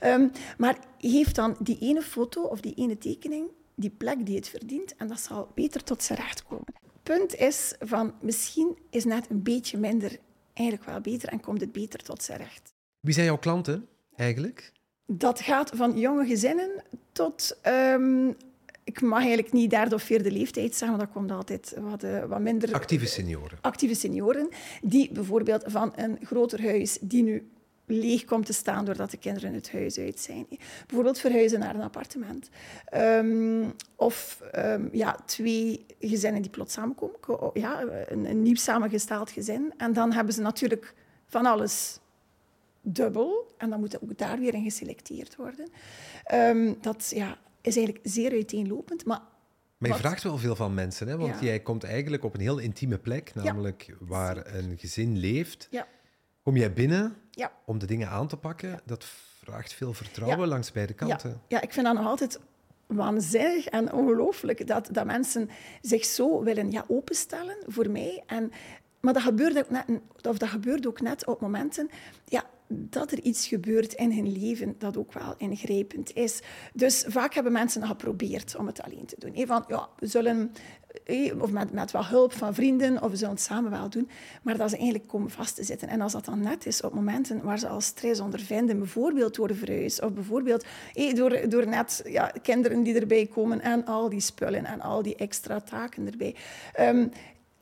um, 0.03 0.31
maar 0.57 0.77
heeft 0.97 1.35
dan 1.35 1.55
die 1.59 1.77
ene 1.79 2.01
foto 2.01 2.41
of 2.41 2.59
die 2.59 2.73
ene 2.73 2.97
tekening 2.97 3.47
die 3.75 3.89
plek 3.89 4.25
die 4.25 4.35
het 4.35 4.49
verdient 4.49 4.95
en 4.95 5.07
dat 5.07 5.19
zal 5.19 5.51
beter 5.55 5.83
tot 5.83 6.03
zijn 6.03 6.19
recht 6.19 6.43
komen 6.43 6.73
punt 7.03 7.35
is 7.35 7.75
van 7.79 8.13
misschien 8.21 8.77
is 8.89 9.05
net 9.05 9.29
een 9.29 9.43
beetje 9.43 9.77
minder 9.77 10.17
eigenlijk 10.53 10.89
wel 10.89 11.01
beter 11.01 11.29
en 11.29 11.39
komt 11.39 11.61
het 11.61 11.71
beter 11.71 12.03
tot 12.03 12.23
zijn 12.23 12.37
recht. 12.37 12.73
Wie 12.99 13.13
zijn 13.13 13.25
jouw 13.25 13.37
klanten 13.37 13.87
eigenlijk? 14.15 14.71
Dat 15.05 15.41
gaat 15.41 15.71
van 15.73 15.99
jonge 15.99 16.25
gezinnen 16.25 16.83
tot 17.11 17.57
um, 17.67 18.35
ik 18.83 19.01
mag 19.01 19.19
eigenlijk 19.19 19.53
niet 19.53 19.69
derde 19.69 19.95
of 19.95 20.03
vierde 20.03 20.31
leeftijd 20.31 20.75
zeggen, 20.75 20.97
want 20.97 20.99
dat 20.99 21.11
komt 21.11 21.31
altijd 21.31 21.75
wat, 21.79 22.03
uh, 22.03 22.23
wat 22.23 22.39
minder... 22.39 22.73
Actieve 22.73 23.05
senioren. 23.05 23.57
Actieve 23.61 23.95
senioren, 23.95 24.49
die 24.81 25.11
bijvoorbeeld 25.11 25.63
van 25.65 25.93
een 25.95 26.17
groter 26.21 26.61
huis, 26.61 26.97
die 27.01 27.23
nu 27.23 27.49
leeg 27.91 28.25
komt 28.25 28.45
te 28.45 28.53
staan 28.53 28.85
doordat 28.85 29.11
de 29.11 29.17
kinderen 29.17 29.53
het 29.53 29.71
huis 29.71 29.97
uit 29.97 30.19
zijn. 30.19 30.45
Bijvoorbeeld 30.85 31.19
verhuizen 31.19 31.59
naar 31.59 31.75
een 31.75 31.81
appartement. 31.81 32.49
Um, 32.93 33.73
of 33.95 34.41
um, 34.55 34.89
ja, 34.91 35.17
twee 35.25 35.85
gezinnen 35.99 36.41
die 36.41 36.51
plots 36.51 36.73
samenkomen. 36.73 37.19
Ja, 37.53 37.81
een, 38.07 38.25
een, 38.29 38.41
nieuw 38.41 38.55
samengesteld 38.55 39.31
gezin. 39.31 39.73
En 39.77 39.93
dan 39.93 40.11
hebben 40.11 40.33
ze 40.33 40.41
natuurlijk 40.41 40.93
van 41.25 41.45
alles 41.45 41.99
dubbel. 42.81 43.53
En 43.57 43.69
dan 43.69 43.79
moet 43.79 44.01
ook 44.01 44.17
daar 44.17 44.39
weer 44.39 44.53
in 44.53 44.63
geselecteerd 44.63 45.35
worden. 45.35 45.67
Um, 46.33 46.77
dat 46.81 47.11
ja, 47.15 47.37
is 47.61 47.75
eigenlijk 47.75 48.07
zeer 48.07 48.31
uiteenlopend. 48.31 49.05
Maar 49.05 49.21
maar 49.81 49.89
je 49.89 49.95
vraagt 49.95 50.23
wel 50.23 50.37
veel 50.37 50.55
van 50.55 50.73
mensen, 50.73 51.07
hè? 51.07 51.17
want 51.17 51.39
jij 51.39 51.59
komt 51.59 51.83
eigenlijk 51.83 52.23
op 52.23 52.33
een 52.33 52.39
heel 52.39 52.57
intieme 52.57 52.97
plek, 52.97 53.35
namelijk 53.35 53.83
ja. 53.87 53.93
waar 53.99 54.55
een 54.55 54.77
gezin 54.77 55.17
leeft. 55.17 55.67
Ja. 55.71 55.87
Kom 56.43 56.57
jij 56.57 56.73
binnen 56.73 57.15
ja. 57.31 57.51
om 57.65 57.79
de 57.79 57.85
dingen 57.85 58.09
aan 58.09 58.27
te 58.27 58.37
pakken? 58.37 58.81
Dat 58.85 59.05
vraagt 59.43 59.73
veel 59.73 59.93
vertrouwen 59.93 60.47
langs 60.47 60.71
beide 60.71 60.93
kanten. 60.93 61.41
Ja. 61.47 61.61
ik 61.61 61.73
vind 61.73 61.85
dat 61.85 61.95
nog 61.95 62.05
altijd 62.05 62.39
waanzinnig 62.85 63.65
en 63.65 63.93
ongelooflijk 63.93 64.67
dat, 64.67 64.89
dat 64.91 65.05
mensen 65.05 65.49
zich 65.81 66.05
zo 66.05 66.43
willen 66.43 66.71
ja, 66.71 66.83
openstellen 66.87 67.57
voor 67.67 67.89
mij. 67.89 68.23
En, 68.25 68.51
maar 68.99 69.13
dat 69.13 69.21
gebeurt, 69.21 69.57
ook 69.57 69.69
net, 69.69 69.85
of 70.21 70.37
dat 70.37 70.49
gebeurt 70.49 70.87
ook 70.87 71.01
net 71.01 71.25
op 71.25 71.41
momenten 71.41 71.89
ja, 72.25 72.43
dat 72.73 73.11
er 73.11 73.19
iets 73.19 73.47
gebeurt 73.47 73.93
in 73.93 74.11
hun 74.11 74.31
leven 74.31 74.75
dat 74.77 74.97
ook 74.97 75.13
wel 75.13 75.35
ingrijpend 75.37 76.13
is. 76.13 76.39
Dus 76.73 77.05
vaak 77.07 77.33
hebben 77.33 77.51
mensen 77.51 77.85
geprobeerd 77.85 78.55
om 78.55 78.67
het 78.67 78.81
alleen 78.81 79.05
te 79.05 79.15
doen. 79.19 79.47
Van, 79.47 79.63
ja, 79.67 79.89
we 79.99 80.07
zullen, 80.07 80.51
of 81.39 81.51
met, 81.51 81.71
met 81.71 81.91
wat 81.91 82.05
hulp 82.05 82.33
van 82.33 82.53
vrienden, 82.53 83.01
of 83.01 83.09
we 83.09 83.15
zullen 83.15 83.33
het 83.33 83.43
samen 83.43 83.71
wel 83.71 83.89
doen. 83.89 84.09
Maar 84.41 84.57
dat 84.57 84.69
ze 84.69 84.75
eigenlijk 84.75 85.07
komen 85.07 85.29
vast 85.29 85.55
te 85.55 85.63
zitten. 85.63 85.87
En 85.87 86.01
als 86.01 86.11
dat 86.11 86.25
dan 86.25 86.41
net 86.41 86.65
is 86.65 86.81
op 86.81 86.93
momenten 86.93 87.43
waar 87.43 87.59
ze 87.59 87.67
al 87.67 87.81
stress 87.81 88.19
ondervinden, 88.19 88.77
bijvoorbeeld 88.77 89.35
door 89.35 89.47
de 89.47 89.89
of 90.01 90.13
bijvoorbeeld 90.13 90.65
door, 91.13 91.49
door 91.49 91.67
net 91.67 92.01
ja, 92.05 92.31
kinderen 92.41 92.83
die 92.83 92.99
erbij 92.99 93.29
komen 93.33 93.61
en 93.61 93.85
al 93.85 94.09
die 94.09 94.19
spullen 94.19 94.65
en 94.65 94.81
al 94.81 95.01
die 95.01 95.15
extra 95.15 95.59
taken 95.59 96.11
erbij. 96.11 96.35
Um, 96.79 97.11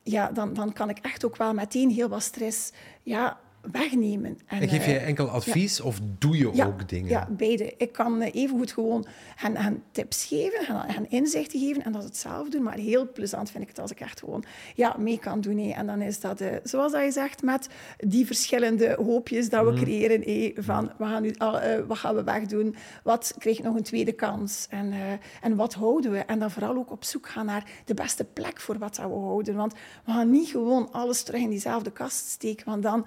ja, 0.04 0.32
dan, 0.32 0.54
dan 0.54 0.74
kan 0.74 0.90
ik 0.90 0.98
echt 0.98 1.26
ook 1.26 1.38
wel 1.38 1.54
meteen 1.54 1.90
heel 1.90 2.10
wat 2.10 2.24
stress 2.24 2.72
ja, 3.04 3.40
wegnemen. 3.62 4.38
En, 4.46 4.70
geef 4.70 4.86
je 4.86 4.98
eh, 4.98 5.08
enkel 5.08 5.28
advies 5.30 5.82
of 5.82 6.00
doe 6.18 6.38
je 6.38 6.66
ook 6.66 6.90
dingen? 6.90 7.10
Ja, 7.10 7.28
beide. 7.30 7.74
Ik 7.78 7.92
kan 7.92 8.22
eh, 8.22 8.44
evengoed 8.44 8.72
gewoon 8.72 9.06
hen, 9.36 9.58
hen 9.58 9.84
tips 9.92 10.26
geven, 10.26 10.66
hen, 10.66 10.94
hen, 10.94 11.10
inzichten 11.10 11.60
geven 11.60 11.84
en 11.84 11.92
dat 11.92 12.04
het 12.04 12.18
zelf 12.18 12.50
doen. 12.50 12.64
Maar 12.64 12.78
heel 12.78 13.12
plezant 13.12 13.52
vind 13.52 13.64
ik 13.64 13.70
het 13.70 13.80
als 13.80 13.92
ik 13.92 14.00
echt 14.00 14.20
gewoon 14.20 14.44
ja, 14.76 14.96
mee 15.00 15.20
kan 15.20 15.42
doen. 15.42 15.58
Hé. 15.58 15.72
En 15.72 15.88
dan 15.88 16.02
is 16.02 16.20
dat, 16.20 16.42
uh, 16.42 16.48
zoals 16.64 16.92
dat 16.92 17.04
je 17.04 17.12
zegt, 17.12 17.42
met 17.42 17.70
die 17.98 18.26
verschillende 18.26 18.96
hoopjes 18.98 19.50
dat 19.50 19.66
we 19.66 19.72
mhm. 19.72 19.82
creëren. 19.82 20.22
Hé, 20.22 20.52
van, 20.56 20.92
we 20.98 21.06
gaan 21.06 21.22
nu, 21.22 21.36
uh, 21.42 21.62
wat 21.88 21.98
gaan 21.98 22.16
we 22.16 22.24
wegdoen? 22.24 22.76
Wat 23.04 23.34
krijgt 23.38 23.64
nog 23.64 23.76
een 23.76 23.84
tweede 23.84 24.14
kans? 24.14 24.68
En, 24.70 24.94
en 25.42 25.56
wat 25.56 25.74
houden 25.74 26.12
we? 26.12 26.18
En 26.18 26.40
dan 26.40 26.52
vooral 26.52 26.76
ook 26.76 26.92
op 26.92 27.04
zoek 27.04 27.30
gaan 27.30 27.46
naar 27.46 27.70
de 27.86 27.94
beste 27.94 28.26
plek 28.26 28.62
voor 28.62 28.78
wat 28.78 28.98
we 28.98 29.02
houden. 29.02 29.56
Want 29.56 29.74
we 30.06 30.12
gaan 30.12 30.30
niet 30.30 30.50
gewoon 30.50 30.92
alles 30.92 31.24
terug 31.24 31.42
in 31.42 31.50
diezelfde 31.50 31.92
kast 31.92 32.28
steken, 32.28 32.66
want 32.66 32.84
dan 32.84 33.06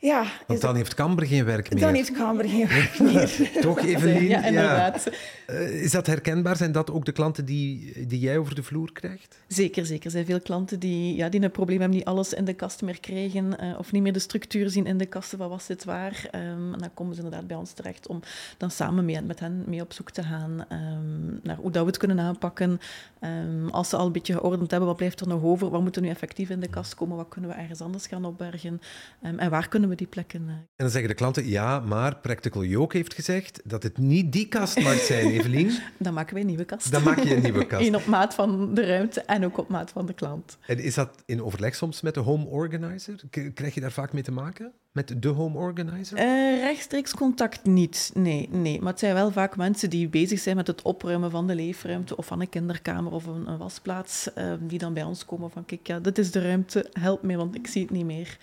Ja, 0.00 0.26
Want 0.46 0.60
dan 0.60 0.76
heeft 0.76 0.94
Camber 0.94 1.26
geen 1.26 1.44
werk 1.44 1.72
meer. 1.72 1.82
Dan 1.82 1.94
heeft 1.94 2.12
Camber 2.12 2.48
geen 2.48 2.68
werk 2.78 2.98
meer. 2.98 3.50
Toch, 3.62 3.78
Evelien? 3.78 4.28
Ja, 4.28 4.44
inderdaad. 4.44 5.04
Ja. 5.46 5.54
Uh, 5.54 5.82
is 5.82 5.90
dat 5.90 6.06
herkenbaar? 6.06 6.56
Zijn 6.56 6.72
dat 6.72 6.90
ook 6.90 7.04
de 7.04 7.12
klanten 7.12 7.44
die, 7.44 7.92
die 8.06 8.20
jij 8.20 8.38
over 8.38 8.54
de 8.54 8.62
vloer 8.62 8.92
krijgt? 8.92 9.38
Zeker, 9.48 9.86
zeker. 9.86 10.04
Er 10.04 10.10
zijn 10.10 10.24
veel 10.24 10.40
klanten 10.40 10.78
die, 10.78 11.16
ja, 11.16 11.28
die 11.28 11.42
een 11.42 11.50
probleem 11.50 11.80
hebben, 11.80 11.98
die 11.98 12.06
alles 12.06 12.34
in 12.34 12.44
de 12.44 12.54
kast 12.54 12.82
meer 12.82 13.00
krijgen 13.00 13.64
uh, 13.64 13.78
of 13.78 13.92
niet 13.92 14.02
meer 14.02 14.12
de 14.12 14.18
structuur 14.18 14.70
zien 14.70 14.86
in 14.86 14.98
de 14.98 15.06
kasten 15.06 15.38
van 15.38 15.48
wat 15.48 15.62
zit 15.62 15.84
waar. 15.84 16.30
Um, 16.34 16.72
en 16.72 16.78
dan 16.78 16.94
komen 16.94 17.14
ze 17.14 17.22
inderdaad 17.22 17.46
bij 17.46 17.56
ons 17.56 17.72
terecht 17.72 18.06
om 18.06 18.20
dan 18.56 18.70
samen 18.70 19.04
mee, 19.04 19.22
met 19.22 19.40
hen 19.40 19.64
mee 19.66 19.80
op 19.80 19.92
zoek 19.92 20.10
te 20.10 20.22
gaan 20.22 20.66
um, 20.72 21.40
naar 21.42 21.56
hoe 21.56 21.70
dat 21.70 21.82
we 21.82 21.88
het 21.88 21.98
kunnen 21.98 22.20
aanpakken. 22.20 22.80
Um, 23.20 23.68
als 23.68 23.88
ze 23.88 23.96
al 23.96 24.06
een 24.06 24.12
beetje 24.12 24.32
geordend 24.32 24.70
hebben, 24.70 24.88
wat 24.88 24.96
blijft 24.96 25.20
er 25.20 25.28
nog 25.28 25.42
over? 25.42 25.70
Wat 25.70 25.82
moet 25.82 25.96
er 25.96 26.02
nu 26.02 26.08
effectief 26.08 26.50
in 26.50 26.60
de 26.60 26.68
kast 26.68 26.94
komen? 26.94 27.16
Wat 27.16 27.28
kunnen 27.28 27.50
we 27.50 27.56
ergens 27.56 27.80
anders 27.80 28.06
gaan 28.06 28.24
opbergen? 28.24 28.80
en 29.20 29.50
waar 29.50 29.68
kunnen 29.68 29.88
we 29.88 29.89
die 29.96 30.06
plekken... 30.06 30.42
Uh... 30.42 30.50
En 30.50 30.66
dan 30.76 30.90
zeggen 30.90 31.08
de 31.08 31.16
klanten, 31.16 31.48
ja, 31.48 31.80
maar 31.80 32.16
Practical 32.16 32.64
Yoke 32.64 32.96
heeft 32.96 33.14
gezegd 33.14 33.60
dat 33.64 33.82
het 33.82 33.98
niet 33.98 34.32
die 34.32 34.48
kast 34.48 34.80
mag 34.80 34.98
zijn, 34.98 35.26
Evelien. 35.36 35.78
dan 35.98 36.14
maken 36.14 36.32
wij 36.32 36.42
een 36.42 36.48
nieuwe 36.48 36.64
kast. 36.64 36.92
Dan 36.92 37.02
maak 37.02 37.18
je 37.18 37.36
een 37.36 37.42
nieuwe 37.42 37.66
kast. 37.70 37.86
Eén 37.86 37.96
op 37.96 38.06
maat 38.06 38.34
van 38.34 38.74
de 38.74 38.86
ruimte 38.86 39.20
en 39.20 39.44
ook 39.44 39.58
op 39.58 39.68
maat 39.68 39.90
van 39.90 40.06
de 40.06 40.12
klant. 40.12 40.58
En 40.66 40.78
is 40.78 40.94
dat 40.94 41.22
in 41.26 41.42
overleg 41.42 41.74
soms 41.74 42.00
met 42.00 42.14
de 42.14 42.20
home 42.20 42.44
organizer? 42.44 43.20
Krijg 43.54 43.74
je 43.74 43.80
daar 43.80 43.92
vaak 43.92 44.12
mee 44.12 44.22
te 44.22 44.32
maken? 44.32 44.72
Met 44.92 45.22
de 45.22 45.28
home 45.28 45.58
organizer? 45.58 46.18
Uh, 46.18 46.62
rechtstreeks 46.62 47.14
contact 47.14 47.64
niet, 47.64 48.10
nee, 48.14 48.48
nee. 48.50 48.80
Maar 48.80 48.90
het 48.90 48.98
zijn 48.98 49.14
wel 49.14 49.30
vaak 49.30 49.56
mensen 49.56 49.90
die 49.90 50.08
bezig 50.08 50.38
zijn 50.38 50.56
met 50.56 50.66
het 50.66 50.82
opruimen 50.82 51.30
van 51.30 51.46
de 51.46 51.54
leefruimte 51.54 52.16
of 52.16 52.26
van 52.26 52.40
een 52.40 52.48
kinderkamer 52.48 53.12
of 53.12 53.26
een, 53.26 53.48
een 53.48 53.58
wasplaats, 53.58 54.28
uh, 54.38 54.52
die 54.60 54.78
dan 54.78 54.94
bij 54.94 55.02
ons 55.02 55.24
komen 55.24 55.50
van 55.50 55.64
kijk, 55.64 55.86
ja, 55.86 56.00
dit 56.00 56.18
is 56.18 56.30
de 56.30 56.42
ruimte, 56.42 56.86
help 56.92 57.22
me, 57.22 57.36
want 57.36 57.54
ik 57.54 57.66
zie 57.66 57.82
het 57.82 57.90
niet 57.90 58.04
meer. 58.04 58.38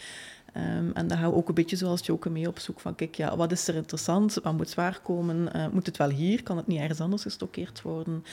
Um, 0.58 0.92
en 0.94 1.08
dan 1.08 1.18
gaan 1.18 1.30
we 1.30 1.36
ook 1.36 1.48
een 1.48 1.54
beetje 1.54 1.76
zoals 1.76 2.06
Joke 2.06 2.30
mee 2.30 2.48
op 2.48 2.60
zoek 2.60 2.80
van, 2.80 2.96
kijk, 2.96 3.16
ja, 3.16 3.38
wat 3.38 3.52
is 3.52 3.68
er 3.68 3.76
interessant? 3.76 4.34
Wat 4.34 4.58
moet 4.58 4.70
zwaar 4.70 5.00
komen? 5.02 5.50
Uh, 5.56 5.68
moet 5.68 5.86
het 5.86 5.98
wel 5.98 6.10
hier? 6.10 6.44
Kan 6.44 6.58
het 6.58 6.68
niet 6.68 6.80
ergens 6.80 7.00
anders 7.00 7.22
gestockeerd 7.22 7.82
worden? 7.82 8.24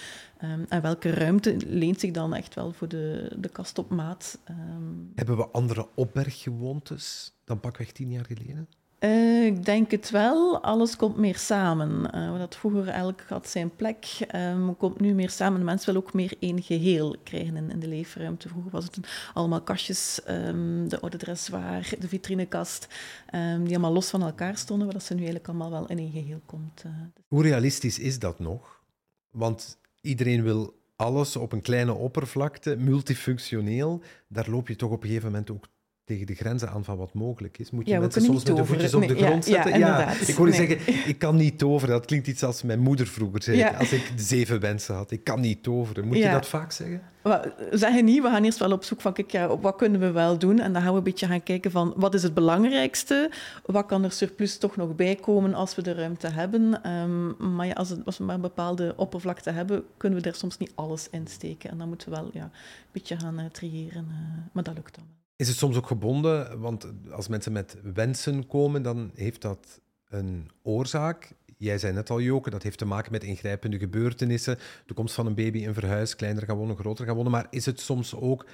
Um, 0.44 0.66
en 0.68 0.82
welke 0.82 1.10
ruimte 1.10 1.56
leent 1.66 2.00
zich 2.00 2.10
dan 2.10 2.34
echt 2.34 2.54
wel 2.54 2.72
voor 2.72 2.88
de, 2.88 3.32
de 3.38 3.48
kast 3.48 3.78
op 3.78 3.90
maat? 3.90 4.38
Um... 4.50 5.12
Hebben 5.14 5.36
we 5.36 5.48
andere 5.48 5.88
opberggewoontes 5.94 7.34
dan 7.44 7.60
pakweg 7.60 7.92
tien 7.92 8.10
jaar 8.10 8.24
geleden? 8.24 8.68
Uh, 9.04 9.46
ik 9.46 9.64
denk 9.64 9.90
het 9.90 10.10
wel. 10.10 10.62
Alles 10.62 10.96
komt 10.96 11.16
meer 11.16 11.36
samen. 11.36 12.16
Uh, 12.16 12.38
wat 12.38 12.56
vroeger 12.56 12.88
elk 12.88 13.20
had 13.20 13.48
zijn 13.48 13.76
plek, 13.76 14.18
um, 14.34 14.76
komt 14.76 15.00
nu 15.00 15.14
meer 15.14 15.30
samen. 15.30 15.64
Mens 15.64 15.84
wil 15.84 15.96
ook 15.96 16.12
meer 16.12 16.34
één 16.38 16.62
geheel 16.62 17.16
krijgen 17.22 17.56
in, 17.56 17.70
in 17.70 17.80
de 17.80 17.88
leefruimte. 17.88 18.48
Vroeger 18.48 18.70
was 18.70 18.84
het 18.84 18.98
allemaal 19.34 19.62
kastjes, 19.62 20.20
um, 20.28 20.88
de 20.88 21.00
oude 21.00 21.16
dressoir, 21.16 21.94
de 21.98 22.08
vitrinekast, 22.08 22.88
um, 23.34 23.64
die 23.64 23.72
allemaal 23.72 23.92
los 23.92 24.10
van 24.10 24.22
elkaar 24.22 24.56
stonden, 24.56 24.86
waar 24.86 24.94
dat 24.94 25.04
ze 25.04 25.12
nu 25.12 25.18
eigenlijk 25.18 25.48
allemaal 25.48 25.70
wel 25.70 25.86
in 25.86 25.98
één 25.98 26.12
geheel 26.12 26.40
komt. 26.46 26.82
Uh. 26.86 26.92
Hoe 27.28 27.42
realistisch 27.42 27.98
is 27.98 28.18
dat 28.18 28.38
nog? 28.38 28.82
Want 29.30 29.78
iedereen 30.00 30.42
wil 30.42 30.82
alles 30.96 31.36
op 31.36 31.52
een 31.52 31.62
kleine 31.62 31.92
oppervlakte, 31.92 32.76
multifunctioneel. 32.76 34.02
Daar 34.28 34.50
loop 34.50 34.68
je 34.68 34.76
toch 34.76 34.90
op 34.90 35.02
een 35.02 35.08
gegeven 35.08 35.30
moment 35.30 35.50
ook 35.50 35.66
tegen 36.04 36.26
de 36.26 36.34
grenzen 36.34 36.70
aan 36.70 36.84
van 36.84 36.96
wat 36.96 37.14
mogelijk 37.14 37.58
is. 37.58 37.70
Moet 37.70 37.86
je 37.86 37.92
ja, 37.92 38.00
mensen 38.00 38.22
soms 38.22 38.44
met 38.44 38.56
de 38.56 38.64
voetjes 38.64 38.94
op 38.94 39.08
de 39.08 39.16
grond 39.16 39.44
zetten? 39.44 39.78
Ja, 39.78 40.00
ja, 40.00 40.12
ik 40.26 40.34
hoor 40.34 40.46
je 40.46 40.54
zeggen, 40.54 41.08
ik 41.08 41.18
kan 41.18 41.36
niet 41.36 41.58
toveren. 41.58 41.94
Dat 41.94 42.06
klinkt 42.06 42.26
iets 42.26 42.42
als 42.42 42.62
mijn 42.62 42.80
moeder 42.80 43.06
vroeger 43.06 43.42
zei. 43.42 43.74
Als 43.78 43.92
ik 43.92 44.12
zeven 44.16 44.60
wensen 44.60 44.94
had, 44.94 45.10
ik 45.10 45.24
kan 45.24 45.40
niet 45.40 45.62
toveren. 45.62 46.06
Moet 46.06 46.16
je 46.16 46.30
dat 46.30 46.48
vaak 46.48 46.72
zeggen? 46.72 47.02
We 47.22 47.68
zeggen 47.70 48.04
niet, 48.04 48.22
we 48.22 48.28
gaan 48.28 48.44
eerst 48.44 48.58
wel 48.58 48.72
op 48.72 48.84
zoek 48.84 49.00
van, 49.00 49.12
kijk, 49.12 49.30
ja, 49.30 49.58
wat 49.58 49.76
kunnen 49.76 50.00
we 50.00 50.10
wel 50.10 50.38
doen? 50.38 50.58
En 50.58 50.72
dan 50.72 50.82
gaan 50.82 50.90
we 50.90 50.98
een 50.98 51.04
beetje 51.04 51.26
gaan 51.26 51.42
kijken 51.42 51.70
van, 51.70 51.94
wat 51.96 52.14
is 52.14 52.22
het 52.22 52.34
belangrijkste? 52.34 53.30
Wat 53.64 53.86
kan 53.86 54.04
er 54.04 54.12
surplus 54.12 54.58
toch 54.58 54.76
nog 54.76 54.94
bij 54.94 55.14
komen 55.14 55.54
als 55.54 55.74
we 55.74 55.82
de 55.82 55.92
ruimte 55.92 56.28
hebben? 56.28 56.90
Um, 56.90 57.54
maar 57.54 57.66
ja, 57.66 57.72
als, 57.72 57.88
het, 57.88 58.04
als, 58.04 58.18
we 58.18 58.24
maar 58.24 58.34
een 58.34 58.40
bepaalde 58.40 58.94
oppervlakte 58.96 59.50
hebben, 59.50 59.84
kunnen 59.96 60.22
we 60.22 60.28
er 60.28 60.34
soms 60.34 60.58
niet 60.58 60.72
alles 60.74 61.08
in 61.10 61.26
steken. 61.26 61.70
En 61.70 61.78
dan 61.78 61.88
moeten 61.88 62.10
we 62.10 62.16
wel 62.16 62.30
ja, 62.32 62.42
een 62.42 62.50
beetje 62.92 63.18
gaan 63.18 63.40
uh, 63.40 63.46
triëren. 63.46 64.06
Uh, 64.10 64.16
maar 64.52 64.62
dat 64.62 64.74
lukt 64.74 64.94
dan 64.94 65.04
wel. 65.06 65.23
Is 65.36 65.48
het 65.48 65.56
soms 65.56 65.76
ook 65.76 65.86
gebonden? 65.86 66.60
Want 66.60 66.86
als 67.10 67.28
mensen 67.28 67.52
met 67.52 67.76
wensen 67.94 68.46
komen, 68.46 68.82
dan 68.82 69.10
heeft 69.14 69.40
dat 69.40 69.80
een 70.08 70.50
oorzaak. 70.62 71.32
Jij 71.56 71.78
zei 71.78 71.92
net 71.92 72.10
al, 72.10 72.20
Joke, 72.20 72.50
dat 72.50 72.62
heeft 72.62 72.78
te 72.78 72.84
maken 72.84 73.12
met 73.12 73.24
ingrijpende 73.24 73.78
gebeurtenissen. 73.78 74.58
De 74.86 74.94
komst 74.94 75.14
van 75.14 75.26
een 75.26 75.34
baby, 75.34 75.66
een 75.66 75.74
verhuis, 75.74 76.16
kleiner 76.16 76.42
gaan 76.42 76.56
wonen, 76.56 76.76
groter 76.76 77.06
gaan 77.06 77.16
wonen. 77.16 77.32
Maar 77.32 77.46
is 77.50 77.66
het 77.66 77.80
soms 77.80 78.14
ook 78.14 78.46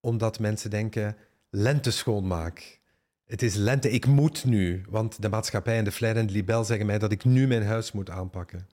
omdat 0.00 0.38
mensen 0.38 0.70
denken, 0.70 1.16
lente 1.50 1.90
schoonmaak. 1.90 2.80
Het 3.26 3.42
is 3.42 3.54
lente, 3.54 3.90
ik 3.90 4.06
moet 4.06 4.44
nu. 4.44 4.84
Want 4.88 5.22
de 5.22 5.28
maatschappij 5.28 5.78
en 5.78 5.84
de 5.84 5.92
Flair 5.92 6.16
en 6.16 6.26
de 6.26 6.32
Libel 6.32 6.64
zeggen 6.64 6.86
mij 6.86 6.98
dat 6.98 7.12
ik 7.12 7.24
nu 7.24 7.46
mijn 7.46 7.64
huis 7.64 7.92
moet 7.92 8.10
aanpakken. 8.10 8.68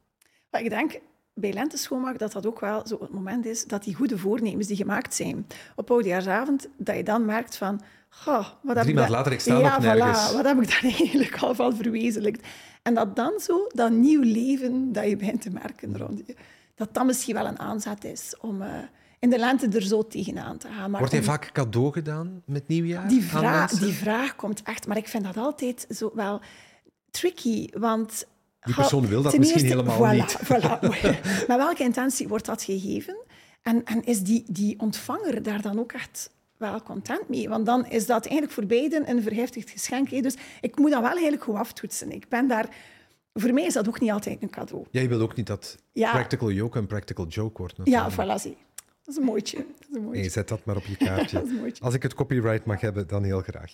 Maar 0.52 0.62
ik 0.62 0.70
denk, 0.70 1.00
bij 1.36 1.54
lenteschoonmaak 1.54 2.20
dat 2.20 2.32
dat 2.32 2.46
ook 2.46 2.60
wel 2.60 2.88
zo 2.88 2.98
het 3.00 3.14
moment 3.14 3.46
is 3.46 3.66
dat 3.66 3.84
die 3.84 3.96
goede 3.96 4.18
voornemens 4.18 4.68
die 4.68 4.76
gemaakt 4.76 5.14
zijn 5.14 5.48
op 5.76 5.92
oudejaarsavond, 5.92 6.68
dat 6.78 6.96
je 6.96 7.04
dan 7.04 7.26
merkt 7.26 7.58
van, 7.58 7.82
oh, 8.26 8.48
wat 8.62 8.76
heb 8.76 8.86
Drie 8.86 9.02
ik 9.02 9.10
later, 9.10 9.32
ik 9.32 9.40
sta 9.40 9.58
ja. 9.58 9.82
Voilà, 9.82 10.36
wat 10.36 10.46
heb 10.46 10.62
ik 10.62 10.70
daar 10.70 10.92
eigenlijk 11.00 11.38
al 11.38 11.56
van 11.56 11.76
verwezenlijkt? 11.76 12.48
En 12.82 12.94
dat 12.94 13.16
dan 13.16 13.40
zo, 13.40 13.68
dat 13.68 13.92
nieuw 13.92 14.22
leven 14.22 14.92
dat 14.92 15.08
je 15.08 15.16
begint 15.16 15.42
te 15.42 15.50
merken 15.50 15.98
rond 15.98 16.22
je, 16.26 16.36
dat 16.76 16.94
dat 16.94 17.06
misschien 17.06 17.34
wel 17.34 17.48
een 17.48 17.60
aanzet 17.60 18.04
is 18.04 18.36
om 18.40 18.62
uh, 18.62 18.68
in 19.20 19.30
de 19.30 19.38
lente 19.38 19.68
er 19.68 19.82
zo 19.82 20.08
tegenaan 20.08 20.58
te 20.58 20.68
gaan. 20.68 20.92
Maar 20.92 21.00
Wordt 21.00 21.14
hij 21.14 21.22
om, 21.22 21.28
vaak 21.28 21.50
cadeau 21.52 21.92
gedaan 21.92 22.42
met 22.46 22.68
nieuwjaar? 22.68 23.08
die 23.08 23.24
vraag, 23.24 23.72
die 23.72 23.94
vraag 23.94 24.36
komt 24.36 24.62
echt, 24.64 24.88
maar 24.88 24.98
ik 24.98 25.08
vind 25.08 25.24
dat 25.24 25.38
altijd 25.38 25.88
zo 25.90 26.12
wel 26.14 26.42
tricky, 27.12 27.70
want 27.74 28.26
die 28.66 28.76
persoon 28.76 29.08
wil 29.08 29.22
dat 29.22 29.32
Ten 29.32 29.40
misschien 29.40 29.64
eerste, 29.64 29.78
helemaal 29.78 30.14
voilà, 30.14 30.18
niet. 30.18 30.38
Voilà. 30.44 30.80
Met 31.48 31.58
welke 31.58 31.84
intentie 31.84 32.28
wordt 32.28 32.46
dat 32.46 32.64
gegeven? 32.64 33.18
En, 33.62 33.84
en 33.84 34.04
is 34.04 34.22
die, 34.22 34.44
die 34.48 34.80
ontvanger 34.80 35.44
daar 35.44 35.62
dan 35.62 35.80
ook 35.80 35.92
echt 35.92 36.30
wel 36.58 36.82
content 36.82 37.30
mee? 37.30 37.50
Want 37.50 37.66
dan 37.66 37.86
is 37.86 38.06
dat 38.06 38.26
eigenlijk 38.26 38.52
voor 38.52 38.66
beiden 38.66 39.10
een 39.10 39.22
verheftigd 39.22 39.70
geschenk. 39.70 40.10
Hè? 40.10 40.22
Dus 40.22 40.36
ik 40.62 40.78
moet 40.78 40.92
dat 40.92 41.02
wel 41.02 41.12
eigenlijk 41.12 41.44
goed 41.44 41.56
aftoetsen. 41.56 42.12
Ik 42.12 42.30
ben 42.30 42.48
daar... 42.48 42.70
Voor 43.34 43.54
mij 43.54 43.66
is 43.66 43.74
dat 43.74 43.88
ook 43.88 44.00
niet 44.00 44.12
altijd 44.12 44.42
een 44.42 44.50
cadeau. 44.50 44.86
Jij 44.92 45.08
wil 45.10 45.22
ook 45.22 45.36
niet 45.36 45.48
dat 45.48 45.78
Ja. 45.92 46.12
practical 46.12 46.52
joke 46.52 46.78
een 46.78 46.88
practical 46.88 47.28
joke 47.28 47.58
wordt. 47.58 47.76
Ja, 47.84 48.08
natuurlijk. 48.08 48.40
voilà, 48.40 48.42
zie. 48.42 48.58
Dat 48.76 49.14
is 49.14 49.16
een 49.16 49.24
mooitje. 49.26 49.58
Dat 49.58 49.90
is 49.90 49.96
een 49.96 50.02
mooitje. 50.02 50.22
Nee, 50.22 50.30
zet 50.30 50.48
dat 50.48 50.66
maar 50.66 50.76
op 50.76 50.86
je 50.86 50.96
kaartje. 50.98 51.44
Als 51.80 51.94
ik 51.94 52.04
het 52.04 52.14
copyright 52.14 52.66
mag 52.66 52.82
hebben, 52.82 53.08
dan 53.08 53.24
heel 53.24 53.42
graag. 53.42 53.74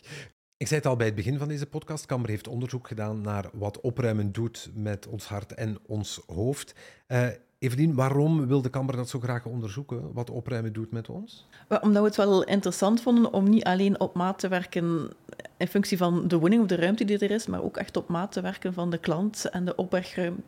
Ik 0.61 0.67
zei 0.67 0.79
het 0.79 0.89
al 0.89 0.95
bij 0.95 1.05
het 1.05 1.15
begin 1.15 1.37
van 1.37 1.47
deze 1.47 1.65
podcast. 1.65 2.05
Kamber 2.05 2.29
heeft 2.29 2.47
onderzoek 2.47 2.87
gedaan 2.87 3.21
naar 3.21 3.49
wat 3.53 3.81
opruimen 3.81 4.31
doet 4.31 4.69
met 4.73 5.07
ons 5.07 5.27
hart 5.27 5.53
en 5.53 5.77
ons 5.87 6.21
hoofd. 6.27 6.75
Uh, 7.07 7.27
Evelien, 7.59 7.95
waarom 7.95 8.47
wil 8.47 8.61
de 8.61 8.69
Kamber 8.69 8.95
dat 8.95 9.09
zo 9.09 9.19
graag 9.19 9.45
onderzoeken? 9.45 10.13
Wat 10.13 10.29
opruimen 10.29 10.73
doet 10.73 10.91
met 10.91 11.09
ons? 11.09 11.47
Omdat 11.81 12.01
we 12.01 12.07
het 12.07 12.15
wel 12.15 12.43
interessant 12.43 13.01
vonden 13.01 13.33
om 13.33 13.49
niet 13.49 13.63
alleen 13.63 13.99
op 13.99 14.15
maat 14.15 14.39
te 14.39 14.47
werken 14.47 15.09
in 15.57 15.67
functie 15.67 15.97
van 15.97 16.27
de 16.27 16.37
woning 16.37 16.61
of 16.61 16.67
de 16.67 16.75
ruimte 16.75 17.05
die 17.05 17.17
er 17.17 17.31
is, 17.31 17.47
maar 17.47 17.63
ook 17.63 17.77
echt 17.77 17.97
op 17.97 18.07
maat 18.07 18.31
te 18.31 18.41
werken 18.41 18.73
van 18.73 18.89
de 18.89 18.97
klant 18.97 19.45
en 19.49 19.65
de, 19.65 19.75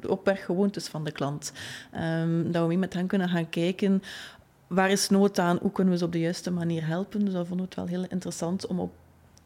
opberggewoontes 0.07 0.87
van 0.87 1.03
de 1.03 1.11
klant. 1.11 1.53
Um, 1.95 2.51
dat 2.51 2.61
we 2.61 2.67
mee 2.67 2.77
met 2.77 2.93
hen 2.93 3.07
kunnen 3.07 3.29
gaan 3.29 3.49
kijken 3.49 4.03
waar 4.67 4.91
is 4.91 5.09
nood 5.09 5.39
aan, 5.39 5.57
hoe 5.61 5.71
kunnen 5.71 5.93
we 5.93 5.99
ze 5.99 6.05
op 6.05 6.11
de 6.11 6.19
juiste 6.19 6.51
manier 6.51 6.87
helpen. 6.87 7.25
Dus 7.25 7.33
dat 7.33 7.47
vonden 7.47 7.65
we 7.65 7.71
het 7.75 7.89
wel 7.89 7.99
heel 7.99 8.09
interessant 8.09 8.67
om 8.67 8.79
op 8.79 8.91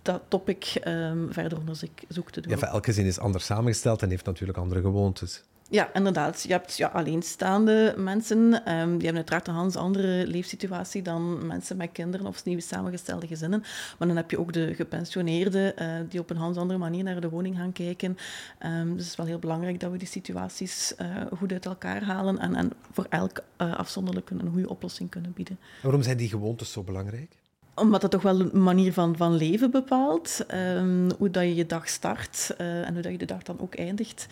dat 0.07 0.21
topic 0.27 0.81
um, 0.87 1.27
verder 1.31 1.57
onderzoek 1.57 2.31
te 2.31 2.41
doen. 2.41 2.57
Ja, 2.57 2.67
elke 2.67 2.85
gezin 2.85 3.05
is 3.05 3.19
anders 3.19 3.45
samengesteld 3.45 4.01
en 4.01 4.09
heeft 4.09 4.25
natuurlijk 4.25 4.57
andere 4.57 4.81
gewoontes. 4.81 5.43
Ja, 5.69 5.93
inderdaad. 5.93 6.41
Je 6.41 6.51
hebt 6.51 6.77
ja, 6.77 6.87
alleenstaande 6.87 7.93
mensen, 7.97 8.37
um, 8.37 8.97
die 8.97 9.07
hebben 9.07 9.15
uiteraard 9.15 9.47
een 9.47 9.81
andere 9.81 10.27
leefsituatie 10.27 11.01
dan 11.01 11.47
mensen 11.47 11.77
met 11.77 11.91
kinderen 11.91 12.25
of 12.25 12.45
nieuw 12.45 12.59
samengestelde 12.59 13.27
gezinnen. 13.27 13.63
Maar 13.97 14.07
dan 14.07 14.17
heb 14.17 14.31
je 14.31 14.39
ook 14.39 14.53
de 14.53 14.73
gepensioneerden 14.73 15.73
uh, 15.81 15.99
die 16.09 16.19
op 16.19 16.29
een 16.29 16.37
andere 16.37 16.79
manier 16.79 17.03
naar 17.03 17.21
de 17.21 17.29
woning 17.29 17.55
gaan 17.55 17.71
kijken. 17.71 18.17
Um, 18.65 18.93
dus 18.95 19.03
het 19.03 19.11
is 19.11 19.15
wel 19.15 19.25
heel 19.25 19.39
belangrijk 19.39 19.79
dat 19.79 19.91
we 19.91 19.97
die 19.97 20.07
situaties 20.07 20.93
uh, 21.01 21.07
goed 21.37 21.51
uit 21.51 21.65
elkaar 21.65 22.03
halen 22.03 22.39
en, 22.39 22.55
en 22.55 22.71
voor 22.91 23.05
elk 23.09 23.39
uh, 23.61 23.75
afzonderlijk 23.75 24.29
een 24.29 24.51
goede 24.51 24.69
oplossing 24.69 25.09
kunnen 25.09 25.33
bieden. 25.33 25.59
Waarom 25.81 26.01
zijn 26.01 26.17
die 26.17 26.29
gewoontes 26.29 26.71
zo 26.71 26.83
belangrijk? 26.83 27.35
Omdat 27.79 28.01
het 28.01 28.11
toch 28.11 28.21
wel 28.21 28.39
een 28.39 28.63
manier 28.63 28.93
van, 28.93 29.17
van 29.17 29.35
leven 29.35 29.71
bepaalt. 29.71 30.45
Um, 30.53 31.11
hoe 31.17 31.29
dat 31.29 31.43
je 31.43 31.55
je 31.55 31.65
dag 31.65 31.89
start 31.89 32.55
uh, 32.61 32.87
en 32.87 32.93
hoe 32.93 33.01
dat 33.01 33.11
je 33.11 33.17
de 33.17 33.25
dag 33.25 33.43
dan 33.43 33.59
ook 33.59 33.75
eindigt. 33.75 34.27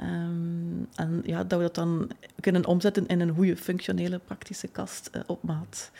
Um, 0.00 0.88
en 0.94 1.22
ja, 1.24 1.44
dat 1.44 1.58
we 1.58 1.64
dat 1.64 1.74
dan 1.74 2.10
kunnen 2.40 2.66
omzetten 2.66 3.06
in 3.06 3.20
een 3.20 3.34
goede, 3.34 3.56
functionele, 3.56 4.18
praktische 4.18 4.68
kast 4.68 5.10
uh, 5.16 5.22
op 5.26 5.42
maat. 5.42 5.90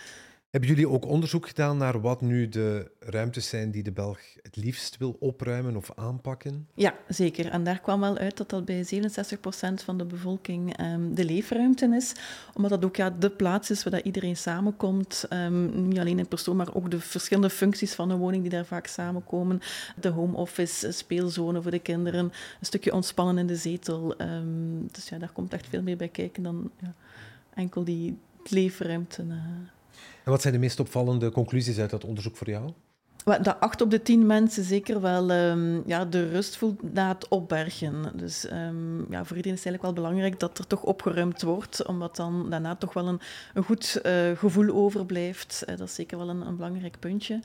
Hebben 0.51 0.69
jullie 0.71 0.89
ook 0.89 1.07
onderzoek 1.07 1.47
gedaan 1.47 1.77
naar 1.77 2.01
wat 2.01 2.21
nu 2.21 2.49
de 2.49 2.91
ruimtes 2.99 3.49
zijn 3.49 3.71
die 3.71 3.83
de 3.83 3.93
Belg 3.93 4.19
het 4.43 4.57
liefst 4.57 4.97
wil 4.97 5.17
opruimen 5.21 5.77
of 5.77 5.91
aanpakken? 5.95 6.69
Ja, 6.75 6.95
zeker. 7.09 7.47
En 7.47 7.65
daar 7.65 7.81
kwam 7.81 8.01
wel 8.01 8.19
uit 8.19 8.37
dat 8.37 8.51
dat 8.51 8.65
bij 8.65 8.85
67% 8.85 9.85
van 9.85 9.99
de 9.99 10.05
bevolking 10.05 10.81
um, 10.81 11.15
de 11.15 11.25
leefruimte 11.25 11.95
is. 11.97 12.13
Omdat 12.55 12.71
dat 12.71 12.85
ook 12.85 12.97
ja, 12.97 13.11
de 13.11 13.31
plaats 13.31 13.71
is 13.71 13.85
waar 13.85 14.03
iedereen 14.03 14.37
samenkomt. 14.37 15.27
Um, 15.33 15.89
niet 15.89 15.99
alleen 15.99 16.19
in 16.19 16.29
persoon, 16.29 16.57
maar 16.57 16.75
ook 16.75 16.91
de 16.91 17.01
verschillende 17.01 17.51
functies 17.51 17.95
van 17.95 18.11
een 18.11 18.19
woning 18.19 18.43
die 18.43 18.51
daar 18.51 18.67
vaak 18.67 18.87
samenkomen. 18.87 19.61
De 20.01 20.09
home 20.09 20.37
office, 20.37 20.93
speelzone 20.93 21.63
voor 21.63 21.71
de 21.71 21.79
kinderen, 21.79 22.25
een 22.25 22.67
stukje 22.67 22.93
ontspannen 22.93 23.39
in 23.39 23.47
de 23.47 23.57
zetel. 23.57 24.21
Um, 24.21 24.89
dus 24.93 25.09
ja, 25.09 25.19
daar 25.19 25.33
komt 25.33 25.53
echt 25.53 25.69
veel 25.69 25.83
meer 25.83 25.97
bij 25.97 26.09
kijken 26.09 26.43
dan 26.43 26.71
ja, 26.81 26.95
enkel 27.55 27.85
die 27.85 28.19
leefruimte. 28.45 29.23
Uh, 29.23 29.35
en 30.31 30.37
wat 30.37 30.45
zijn 30.45 30.55
de 30.55 30.67
meest 30.67 30.81
opvallende 30.81 31.31
conclusies 31.31 31.79
uit 31.79 31.91
dat 31.91 32.05
onderzoek 32.05 32.37
voor 32.37 32.51
jou? 32.51 32.73
Dat 33.25 33.61
acht 33.61 33.81
op 33.81 33.91
de 33.91 34.03
tien 34.03 34.27
mensen 34.27 34.65
zeker 34.65 35.01
wel 35.01 35.31
um, 35.31 35.83
ja, 35.87 36.05
de 36.05 36.29
rust 36.29 36.57
voelt 36.57 36.93
na 36.93 37.09
het 37.09 37.29
opbergen. 37.29 38.13
Dus 38.15 38.51
um, 38.53 39.07
ja, 39.11 39.25
voor 39.25 39.37
iedereen 39.37 39.59
is 39.59 39.65
het 39.65 39.73
eigenlijk 39.73 39.83
wel 39.83 39.93
belangrijk 39.93 40.41
dat 40.41 40.59
er 40.59 40.67
toch 40.67 40.83
opgeruimd 40.83 41.43
wordt, 41.43 41.87
omdat 41.87 42.17
dan 42.17 42.51
daarna 42.51 42.77
toch 42.77 42.93
wel 42.93 43.09
een, 43.09 43.21
een 43.55 43.63
goed 43.63 44.01
uh, 44.03 44.13
gevoel 44.37 44.75
overblijft. 44.75 45.63
Uh, 45.69 45.77
dat 45.77 45.89
is 45.89 45.95
zeker 45.95 46.19
wel 46.19 46.29
een, 46.29 46.47
een 46.47 46.57
belangrijk 46.57 46.97
puntje. 46.99 47.41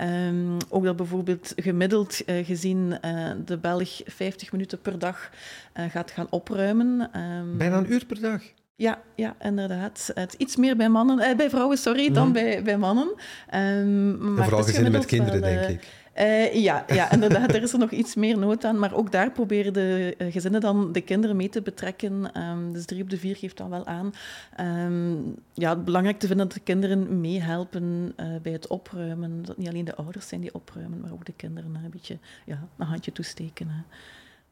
Um, 0.00 0.56
ook 0.68 0.84
dat 0.84 0.96
bijvoorbeeld 0.96 1.52
gemiddeld 1.56 2.28
uh, 2.28 2.46
gezien 2.46 2.98
de 3.44 3.58
Belg 3.60 4.00
50 4.04 4.52
minuten 4.52 4.80
per 4.80 4.98
dag 4.98 5.30
gaat 5.74 6.10
gaan 6.10 6.26
opruimen. 6.30 7.10
Bijna 7.56 7.76
een 7.76 7.92
uur 7.92 8.06
per 8.06 8.20
dag? 8.20 8.42
Ja, 8.78 9.02
ja, 9.14 9.36
inderdaad. 9.42 10.10
Het 10.14 10.32
iets 10.32 10.56
meer 10.56 10.76
bij 10.76 10.88
mannen, 10.88 11.18
eh, 11.18 11.36
bij 11.36 11.50
vrouwen, 11.50 11.78
sorry, 11.78 12.12
dan 12.12 12.24
mhm. 12.24 12.32
bij, 12.32 12.62
bij 12.62 12.78
mannen. 12.78 13.14
Um, 13.54 14.34
maar 14.34 14.44
vooral 14.44 14.62
gezinnen 14.62 14.92
met 14.92 15.04
kinderen, 15.04 15.40
denk 15.40 15.60
uh, 15.60 15.68
ik. 15.68 15.88
Uh, 16.18 16.54
ja, 16.54 16.84
ja, 16.86 17.10
inderdaad, 17.10 17.54
er 17.54 17.62
is 17.62 17.72
er 17.72 17.78
nog 17.78 17.90
iets 17.90 18.14
meer 18.14 18.38
nood 18.38 18.64
aan. 18.64 18.78
Maar 18.78 18.94
ook 18.94 19.12
daar 19.12 19.30
proberen 19.30 19.72
de 19.72 20.14
uh, 20.18 20.32
gezinnen 20.32 20.60
dan 20.60 20.92
de 20.92 21.00
kinderen 21.00 21.36
mee 21.36 21.48
te 21.48 21.62
betrekken. 21.62 22.42
Um, 22.42 22.72
dus 22.72 22.84
drie 22.84 23.02
op 23.02 23.10
de 23.10 23.18
vier 23.18 23.36
geeft 23.36 23.56
dan 23.56 23.70
wel 23.70 23.86
aan. 23.86 24.12
Um, 24.60 25.34
ja, 25.52 25.76
belangrijk 25.76 26.18
te 26.18 26.26
vinden 26.26 26.48
dat 26.48 26.56
de 26.56 26.62
kinderen 26.62 27.20
meehelpen 27.20 28.12
uh, 28.16 28.26
bij 28.42 28.52
het 28.52 28.66
opruimen. 28.66 29.42
Dat 29.44 29.56
niet 29.56 29.68
alleen 29.68 29.84
de 29.84 29.96
ouders 29.96 30.28
zijn 30.28 30.40
die 30.40 30.54
opruimen, 30.54 31.00
maar 31.00 31.12
ook 31.12 31.26
de 31.26 31.34
kinderen 31.36 31.74
een 31.74 31.90
beetje 31.90 32.18
ja, 32.44 32.68
een 32.76 32.86
handje 32.86 33.12
toesteken. 33.12 33.68
Hè. 33.68 33.80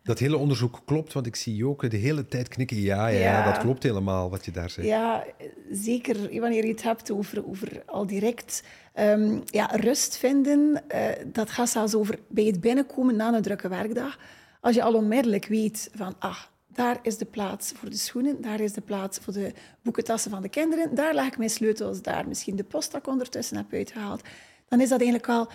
Dat 0.06 0.18
hele 0.18 0.36
onderzoek 0.36 0.80
klopt, 0.84 1.12
want 1.12 1.26
ik 1.26 1.36
zie 1.36 1.56
Joke 1.56 1.88
de 1.88 1.96
hele 1.96 2.26
tijd 2.26 2.48
knikken. 2.48 2.80
Ja, 2.80 3.06
ja, 3.06 3.18
ja, 3.18 3.44
dat 3.44 3.58
klopt 3.58 3.82
helemaal 3.82 4.30
wat 4.30 4.44
je 4.44 4.50
daar 4.50 4.70
zegt. 4.70 4.88
Ja, 4.88 5.24
zeker 5.70 6.40
wanneer 6.40 6.64
je 6.64 6.72
het 6.72 6.82
hebt 6.82 7.10
over, 7.10 7.48
over 7.48 7.82
al 7.86 8.06
direct 8.06 8.62
um, 8.94 9.42
ja, 9.44 9.66
rust 9.66 10.16
vinden. 10.16 10.82
Uh, 10.94 11.08
dat 11.26 11.50
gaat 11.50 11.68
zelfs 11.68 11.94
over 11.94 12.18
bij 12.28 12.44
het 12.44 12.60
binnenkomen 12.60 13.16
na 13.16 13.34
een 13.34 13.42
drukke 13.42 13.68
werkdag. 13.68 14.18
Als 14.60 14.74
je 14.74 14.82
al 14.82 14.94
onmiddellijk 14.94 15.46
weet 15.46 15.90
van, 15.94 16.14
ah, 16.18 16.38
daar 16.66 16.98
is 17.02 17.18
de 17.18 17.24
plaats 17.24 17.72
voor 17.72 17.90
de 17.90 17.96
schoenen, 17.96 18.40
daar 18.40 18.60
is 18.60 18.72
de 18.72 18.80
plaats 18.80 19.18
voor 19.18 19.32
de 19.32 19.52
boekentassen 19.82 20.30
van 20.30 20.42
de 20.42 20.48
kinderen, 20.48 20.94
daar 20.94 21.14
leg 21.14 21.26
ik 21.26 21.38
mijn 21.38 21.50
sleutels, 21.50 22.02
daar 22.02 22.28
misschien 22.28 22.56
de 22.56 22.64
post 22.64 22.92
dat 22.92 23.00
ik 23.00 23.06
ondertussen 23.06 23.56
heb 23.56 23.72
uitgehaald. 23.72 24.22
Dan 24.68 24.80
is 24.80 24.88
dat 24.88 25.00
eigenlijk 25.00 25.30
al 25.30 25.48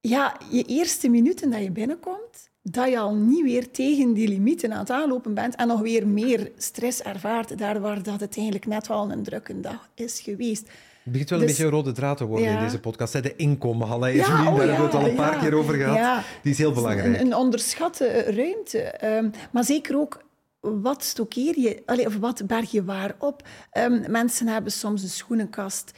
ja, 0.00 0.36
je 0.50 0.62
eerste 0.62 1.08
minuten 1.08 1.50
dat 1.50 1.62
je 1.62 1.70
binnenkomt 1.70 2.50
dat 2.70 2.88
je 2.88 2.98
al 2.98 3.14
niet 3.14 3.42
weer 3.42 3.70
tegen 3.70 4.12
die 4.12 4.28
limieten 4.28 4.72
aan 4.72 4.78
het 4.78 4.90
aanlopen 4.90 5.34
bent 5.34 5.54
en 5.54 5.66
nog 5.66 5.80
weer 5.80 6.06
meer 6.06 6.50
stress 6.56 7.02
ervaart, 7.02 7.58
daar 7.58 7.80
waar 7.80 8.02
dat 8.02 8.20
het 8.20 8.36
eigenlijk 8.36 8.66
net 8.66 8.86
wel 8.86 9.10
een 9.10 9.22
drukke 9.22 9.60
dag 9.60 9.88
is 9.94 10.20
geweest. 10.20 10.68
Het 11.02 11.12
begint 11.12 11.30
wel 11.30 11.38
een 11.38 11.46
dus 11.46 11.56
beetje 11.56 11.70
een 11.70 11.76
rode 11.76 11.92
draad 11.92 12.16
te 12.16 12.24
worden 12.24 12.48
in 12.48 12.58
deze 12.58 12.80
podcast. 12.80 13.22
De 13.22 13.36
inkomen, 13.36 13.86
ja, 13.88 13.94
oh, 13.94 14.00
daar 14.00 14.10
hebben 14.12 14.76
we 14.76 14.82
het 14.82 14.94
al 14.94 15.08
een 15.08 15.14
paar 15.14 15.38
keer 15.38 15.54
over 15.54 15.74
gehad. 15.74 16.24
Die 16.42 16.52
is 16.52 16.58
heel 16.58 16.72
belangrijk. 16.72 17.14
Een, 17.14 17.26
een 17.26 17.34
onderschatte 17.34 18.08
ruimte. 18.20 19.04
Um, 19.04 19.30
maar 19.52 19.64
zeker 19.64 19.98
ook 19.98 20.24
wat 20.60 21.04
stockeer 21.04 21.58
je, 21.58 21.82
of 22.06 22.16
wat 22.16 22.46
berg 22.46 22.70
je 22.70 22.84
waar 22.84 23.14
op? 23.18 23.48
Um, 23.78 24.10
mensen 24.10 24.46
hebben 24.46 24.72
soms 24.72 25.02
een 25.02 25.08
schoenenkast 25.08 25.92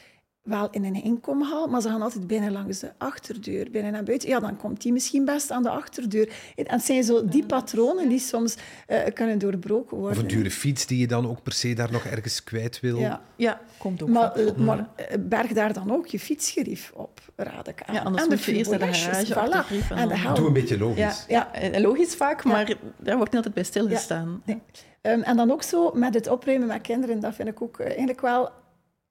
wel 0.49 0.69
in 0.71 0.85
een 0.85 1.03
inkomhal, 1.03 1.67
maar 1.67 1.81
ze 1.81 1.89
gaan 1.89 2.03
altijd 2.03 2.27
binnen 2.27 2.53
langs 2.53 2.79
de 2.79 2.93
achterdeur, 2.99 3.71
binnen 3.71 3.93
naar 3.93 4.03
buiten. 4.03 4.29
Ja, 4.29 4.41
dan 4.41 4.57
komt 4.57 4.83
die 4.83 4.93
misschien 4.93 5.25
best 5.25 5.51
aan 5.51 5.63
de 5.63 5.71
achterdeur. 5.71 6.29
En 6.57 6.65
het 6.67 6.85
zijn 6.85 7.05
zo 7.05 7.25
die 7.25 7.47
patronen 7.47 8.09
die 8.09 8.19
soms 8.19 8.57
uh, 8.89 8.99
kunnen 9.15 9.39
doorbroken 9.39 9.97
worden. 9.97 10.17
Of 10.17 10.23
een 10.23 10.29
dure 10.29 10.51
fiets 10.51 10.87
die 10.87 10.99
je 10.99 11.07
dan 11.07 11.29
ook 11.29 11.43
per 11.43 11.53
se 11.53 11.75
daar 11.75 11.93
nog 11.93 12.05
ergens 12.05 12.45
kwijt 12.45 12.81
wil. 12.81 12.99
Ja, 12.99 13.21
ja 13.37 13.61
komt 13.79 14.03
ook 14.03 14.09
Maar, 14.09 14.41
uh, 14.41 14.53
maar 14.53 14.79
uh, 14.79 14.85
berg 15.21 15.53
daar 15.53 15.73
dan 15.73 15.93
ook 15.93 16.07
je 16.07 16.19
fietsgerief 16.19 16.93
op, 16.95 17.21
raad 17.37 17.69
ik 17.69 17.83
aan. 17.87 17.95
Ja, 17.95 18.03
anders 18.03 18.23
en 18.23 18.29
moet 18.29 18.45
je 18.45 18.53
eerst 18.53 18.71
naar 18.71 18.79
de 18.79 18.93
garage 18.93 19.35
voilà. 19.35 19.91
en, 19.91 20.09
de 20.09 20.33
Doe 20.35 20.47
een 20.47 20.53
beetje 20.53 20.79
logisch. 20.79 21.25
Ja, 21.29 21.51
ja 21.61 21.81
logisch 21.81 22.15
vaak, 22.15 22.45
maar 22.45 22.77
daar 22.97 23.17
wordt 23.17 23.33
niet 23.33 23.45
altijd 23.45 23.55
bij 23.55 23.65
stilgestaan. 23.65 24.43
Ja, 24.45 24.59
nee. 25.03 25.15
um, 25.15 25.23
en 25.23 25.37
dan 25.37 25.51
ook 25.51 25.63
zo 25.63 25.91
met 25.95 26.15
het 26.15 26.29
opruimen 26.29 26.69
met 26.69 26.81
kinderen, 26.81 27.21
dat 27.21 27.35
vind 27.35 27.49
ik 27.49 27.63
ook 27.63 27.81
eigenlijk 27.81 28.21
wel 28.21 28.51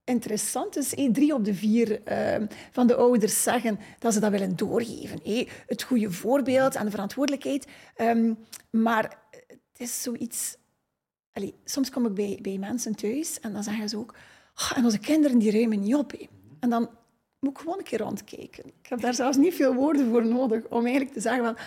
interessant 0.07 0.77
is, 0.77 0.93
drie 1.11 1.33
op 1.33 1.45
de 1.45 1.53
vier 1.53 2.01
uh, 2.11 2.47
van 2.71 2.87
de 2.87 2.95
ouders 2.95 3.43
zeggen 3.43 3.79
dat 3.99 4.13
ze 4.13 4.19
dat 4.19 4.31
willen 4.31 4.55
doorgeven. 4.55 5.19
Het 5.65 5.83
goede 5.83 6.11
voorbeeld 6.11 6.75
en 6.75 6.85
de 6.85 6.91
verantwoordelijkheid. 6.91 7.67
Um, 7.97 8.37
maar 8.69 9.19
het 9.47 9.77
is 9.77 10.01
zoiets... 10.01 10.57
Allee, 11.31 11.53
soms 11.63 11.89
kom 11.89 12.05
ik 12.05 12.13
bij, 12.13 12.39
bij 12.41 12.57
mensen 12.57 12.95
thuis 12.95 13.39
en 13.39 13.53
dan 13.53 13.63
zeggen 13.63 13.89
ze 13.89 13.97
ook... 13.97 14.13
Oh, 14.55 14.77
en 14.77 14.83
onze 14.83 14.99
kinderen 14.99 15.37
die 15.37 15.51
ruimen 15.51 15.79
niet 15.79 15.95
op. 15.95 16.13
En 16.59 16.69
dan 16.69 16.89
moet 17.39 17.51
ik 17.51 17.57
gewoon 17.57 17.77
een 17.77 17.83
keer 17.83 17.99
rondkijken. 17.99 18.65
Ik 18.65 18.89
heb 18.89 19.01
daar 19.01 19.13
zelfs 19.13 19.37
niet 19.37 19.53
veel 19.53 19.73
woorden 19.73 20.09
voor 20.09 20.25
nodig 20.25 20.63
om 20.69 20.83
eigenlijk 20.83 21.13
te 21.13 21.21
zeggen... 21.21 21.43
Van, 21.43 21.57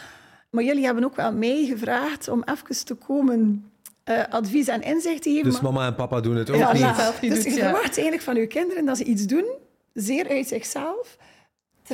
maar 0.50 0.64
jullie 0.64 0.84
hebben 0.84 1.04
ook 1.04 1.16
wel 1.16 1.32
mij 1.32 1.64
gevraagd 1.66 2.28
om 2.28 2.42
even 2.44 2.84
te 2.84 2.94
komen 2.94 3.69
uh, 4.10 4.22
advies 4.30 4.68
en 4.68 4.82
inzicht 4.82 5.22
te 5.22 5.30
geven. 5.30 5.50
Dus 5.50 5.60
mama 5.60 5.86
en 5.86 5.94
papa 5.94 6.20
doen 6.20 6.36
het 6.36 6.50
ook 6.50 6.56
ja, 6.56 6.72
niet. 6.72 7.20
Niet 7.20 7.34
dus 7.34 7.44
je 7.44 7.50
verwacht 7.50 7.84
eigenlijk 7.84 8.22
van 8.22 8.36
je 8.36 8.46
kinderen 8.46 8.84
dat 8.84 8.96
ze 8.96 9.04
iets 9.04 9.26
doen, 9.26 9.44
zeer 9.92 10.28
uit 10.28 10.48
zichzelf, 10.48 11.16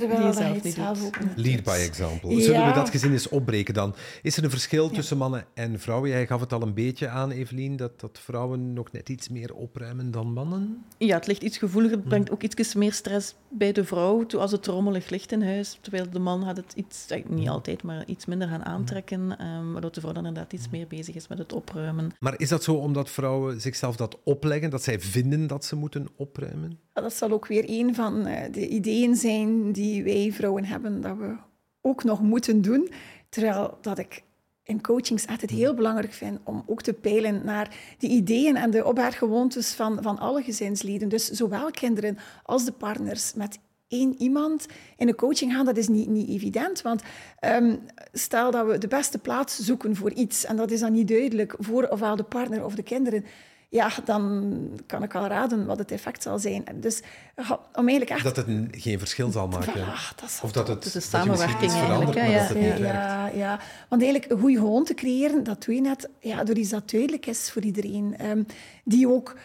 Terwijl 0.00 0.34
hij 0.34 0.60
het 0.62 0.74
zelf 0.74 1.04
ook 1.04 1.16
Lead 1.36 1.62
by 1.62 1.86
example. 1.88 2.40
Zullen 2.40 2.66
we 2.66 2.72
dat 2.72 2.90
gezin 2.90 3.12
eens 3.12 3.28
opbreken 3.28 3.74
dan? 3.74 3.94
Is 4.22 4.36
er 4.36 4.44
een 4.44 4.50
verschil 4.50 4.90
tussen 4.90 5.16
mannen 5.16 5.46
en 5.54 5.80
vrouwen? 5.80 6.10
Jij 6.10 6.26
gaf 6.26 6.40
het 6.40 6.52
al 6.52 6.62
een 6.62 6.74
beetje 6.74 7.08
aan, 7.08 7.30
Evelien, 7.30 7.76
dat, 7.76 8.00
dat 8.00 8.18
vrouwen 8.22 8.72
nog 8.72 8.92
net 8.92 9.08
iets 9.08 9.28
meer 9.28 9.54
opruimen 9.54 10.10
dan 10.10 10.32
mannen? 10.32 10.84
Ja, 10.98 11.16
het 11.16 11.26
ligt 11.26 11.42
iets 11.42 11.58
gevoeliger. 11.58 11.96
Het 11.96 12.08
brengt 12.08 12.30
ook 12.30 12.42
iets 12.42 12.74
meer 12.74 12.92
stress 12.92 13.34
bij 13.48 13.72
de 13.72 13.84
vrouw 13.84 14.26
als 14.26 14.52
het 14.52 14.66
rommelig 14.66 15.08
ligt 15.08 15.32
in 15.32 15.42
huis. 15.42 15.78
Terwijl 15.80 16.10
de 16.10 16.18
man 16.18 16.42
gaat 16.42 16.56
het 16.56 16.72
iets, 16.74 17.06
niet 17.28 17.48
altijd, 17.48 17.82
maar 17.82 18.06
iets 18.06 18.26
minder 18.26 18.48
gaan 18.48 18.64
aantrekken. 18.64 19.46
Um, 19.46 19.72
waardoor 19.72 19.92
de 19.92 20.00
vrouw 20.00 20.12
dan 20.12 20.26
inderdaad 20.26 20.52
iets 20.52 20.70
meer 20.70 20.86
bezig 20.86 21.14
is 21.14 21.28
met 21.28 21.38
het 21.38 21.52
opruimen. 21.52 22.10
Maar 22.18 22.34
is 22.40 22.48
dat 22.48 22.62
zo 22.62 22.74
omdat 22.74 23.10
vrouwen 23.10 23.60
zichzelf 23.60 23.96
dat 23.96 24.18
opleggen? 24.24 24.70
Dat 24.70 24.82
zij 24.82 25.00
vinden 25.00 25.46
dat 25.46 25.64
ze 25.64 25.76
moeten 25.76 26.06
opruimen? 26.16 26.78
Dat 26.92 27.14
zal 27.14 27.30
ook 27.30 27.46
weer 27.46 27.64
een 27.66 27.94
van 27.94 28.26
eh, 28.26 28.52
de 28.52 28.68
ideeën 28.68 29.16
zijn 29.16 29.72
die 29.72 29.85
wij 30.04 30.32
vrouwen 30.32 30.64
hebben, 30.64 31.00
dat 31.00 31.16
we 31.16 31.36
ook 31.80 32.04
nog 32.04 32.22
moeten 32.22 32.62
doen. 32.62 32.90
Terwijl 33.28 33.78
dat 33.80 33.98
ik 33.98 34.22
in 34.62 34.80
coachings 34.80 35.24
het 35.26 35.50
heel 35.50 35.74
belangrijk 35.74 36.12
vind 36.12 36.38
om 36.44 36.62
ook 36.66 36.82
te 36.82 36.92
peilen 36.92 37.44
naar 37.44 37.76
de 37.98 38.06
ideeën 38.06 38.56
en 38.56 38.70
de 38.70 38.84
opberggewoontes 38.84 39.72
van, 39.72 39.98
van 40.02 40.18
alle 40.18 40.42
gezinsleden. 40.42 41.08
Dus 41.08 41.30
zowel 41.30 41.70
kinderen 41.70 42.18
als 42.42 42.64
de 42.64 42.72
partners 42.72 43.34
met 43.34 43.58
één 43.88 44.14
iemand 44.22 44.66
in 44.96 45.08
een 45.08 45.14
coaching 45.14 45.52
gaan, 45.52 45.64
dat 45.64 45.76
is 45.76 45.88
niet, 45.88 46.08
niet 46.08 46.28
evident. 46.28 46.82
Want 46.82 47.02
um, 47.44 47.78
stel 48.12 48.50
dat 48.50 48.66
we 48.66 48.78
de 48.78 48.88
beste 48.88 49.18
plaats 49.18 49.58
zoeken 49.58 49.96
voor 49.96 50.12
iets 50.12 50.44
en 50.44 50.56
dat 50.56 50.70
is 50.70 50.80
dan 50.80 50.92
niet 50.92 51.08
duidelijk 51.08 51.54
voor 51.58 51.88
ofwel 51.88 52.16
de 52.16 52.22
partner 52.22 52.64
of 52.64 52.74
de 52.74 52.82
kinderen 52.82 53.24
ja, 53.68 53.90
dan 54.04 54.54
kan 54.86 55.02
ik 55.02 55.14
al 55.14 55.26
raden 55.26 55.66
wat 55.66 55.78
het 55.78 55.90
effect 55.90 56.22
zal 56.22 56.38
zijn. 56.38 56.64
Dus 56.74 57.02
om 57.72 57.88
eigenlijk 57.88 58.10
echt... 58.10 58.24
Dat 58.24 58.36
het 58.36 58.46
geen 58.70 58.98
verschil 58.98 59.30
zal 59.30 59.48
maken. 59.48 59.86
dat 60.16 60.40
of 60.42 60.52
dat 60.52 60.68
het, 60.68 60.82
dus 60.82 60.92
de 60.92 61.00
samenwerking 61.00 61.72
eigenlijk. 61.72 62.14
Ja, 62.14 62.24
ja, 62.24 62.76
ja, 62.76 63.30
ja, 63.34 63.60
want 63.88 64.02
eigenlijk 64.02 64.32
een 64.32 64.38
goede 64.38 64.58
gewoonte 64.58 64.94
creëren, 64.94 65.44
dat 65.44 65.64
doe 65.64 65.74
je 65.74 65.80
net 65.80 66.08
ja, 66.20 66.44
door 66.44 66.56
iets 66.56 66.70
dat 66.70 66.90
duidelijk 66.90 67.26
is 67.26 67.50
voor 67.50 67.62
iedereen. 67.62 68.26
Um, 68.26 68.46
die 68.84 69.08
ook 69.08 69.36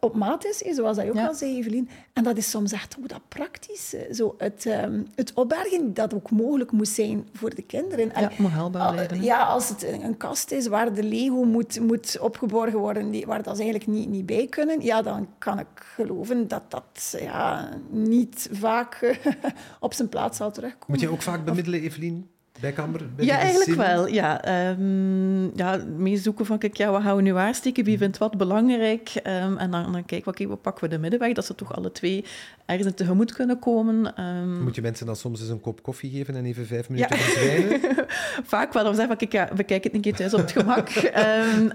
op 0.00 0.16
maat 0.16 0.44
is, 0.44 0.58
zoals 0.58 0.96
dat 0.96 1.04
je 1.04 1.10
ook 1.10 1.28
al 1.28 1.34
zei, 1.34 1.56
Evelien. 1.56 1.88
En 2.12 2.22
dat 2.22 2.36
is 2.36 2.50
soms 2.50 2.72
echt 2.72 2.94
hoe 2.94 3.06
dat 3.06 3.20
praktisch. 3.28 3.94
Zo 4.12 4.34
het, 4.38 4.64
um, 4.64 5.06
het 5.14 5.32
opbergen 5.34 5.94
dat 5.94 6.14
ook 6.14 6.30
mogelijk 6.30 6.72
moet 6.72 6.88
zijn 6.88 7.28
voor 7.32 7.54
de 7.54 7.62
kinderen. 7.62 8.12
Ja, 8.14 8.30
moet 8.38 8.70
blijven. 8.70 9.22
Ja, 9.22 9.44
als 9.44 9.68
het 9.68 9.82
een 9.82 10.16
kast 10.16 10.50
is 10.50 10.66
waar 10.66 10.94
de 10.94 11.02
Lego 11.02 11.44
moet, 11.44 11.80
moet 11.80 12.18
opgeborgen 12.20 12.78
worden, 12.78 13.10
die, 13.10 13.26
waar 13.26 13.42
dat 13.42 13.56
ze 13.56 13.62
eigenlijk 13.62 13.90
niet, 13.90 14.08
niet 14.08 14.26
bij 14.26 14.46
kunnen, 14.46 14.80
ja, 14.80 15.02
dan 15.02 15.28
kan 15.38 15.58
ik 15.58 15.66
geloven 15.74 16.48
dat 16.48 16.62
dat 16.68 17.16
ja, 17.20 17.68
niet 17.90 18.48
vaak 18.52 19.18
op 19.80 19.94
zijn 19.94 20.08
plaats 20.08 20.36
zal 20.36 20.50
terugkomen. 20.50 20.86
Moet 20.86 21.00
je 21.00 21.08
ook 21.08 21.22
vaak 21.22 21.44
bemiddelen, 21.44 21.80
Evelien? 21.80 22.30
Bij 22.62 23.24
ja, 23.24 23.38
eigenlijk 23.38 23.74
wel. 23.74 24.06
Ja, 24.06 24.44
Ehm 24.44 25.56
ja, 25.56 25.84
meezoeken 25.96 26.46
van, 26.46 26.58
kijk, 26.58 26.76
ja, 26.76 26.90
wat 26.90 27.02
gaan 27.02 27.16
we 27.16 27.22
nu 27.22 27.36
aansteken? 27.36 27.84
Wie 27.84 27.98
vindt 27.98 28.18
wat 28.18 28.36
belangrijk? 28.36 29.08
Ehm, 29.22 29.56
en 29.56 29.70
dan, 29.70 29.92
dan 29.92 30.04
kijken 30.04 30.24
we, 30.24 30.30
oké, 30.30 30.46
wat 30.46 30.62
pakken 30.62 30.84
we 30.84 30.90
de 30.90 30.98
middenweg? 30.98 31.32
Dat 31.32 31.46
ze 31.46 31.54
toch 31.54 31.76
alle 31.76 31.92
twee 31.92 32.24
ergens 32.66 32.88
in 32.88 32.94
tegemoet 32.94 33.32
kunnen 33.32 33.58
komen. 33.58 34.16
Ehm, 34.16 34.62
Moet 34.62 34.74
je 34.74 34.82
mensen 34.82 35.06
dan 35.06 35.16
soms 35.16 35.40
eens 35.40 35.48
een 35.48 35.60
kop 35.60 35.82
koffie 35.82 36.10
geven 36.10 36.36
en 36.36 36.44
even 36.44 36.66
vijf 36.66 36.88
minuten 36.88 37.16
Ja. 37.16 37.22
verdwijnen? 37.22 37.80
Vaak 38.54 38.72
wel, 38.72 38.84
dan 38.84 38.94
zeggen 38.94 39.16
van, 39.18 39.28
kijk, 39.28 39.48
ja, 39.48 39.56
we 39.56 39.62
kijken 39.64 39.86
het 39.90 39.94
een 39.94 40.00
keer 40.00 40.14
thuis 40.14 40.34
op 40.34 40.40
het 40.40 40.52
gemak. 40.52 40.88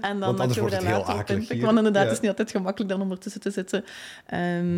dan 0.00 0.18
Want 0.20 0.40
anders 0.40 0.58
wordt 0.58 0.74
het 0.74 0.84
heel 0.86 1.04
akelig. 1.06 1.48
Want 1.60 1.76
inderdaad, 1.76 1.94
Ja. 1.94 2.08
het 2.08 2.12
is 2.12 2.20
niet 2.20 2.30
altijd 2.30 2.50
gemakkelijk 2.50 2.90
dan 2.90 3.00
om 3.00 3.10
ertussen 3.10 3.40
te 3.40 3.50
zitten. 3.50 3.84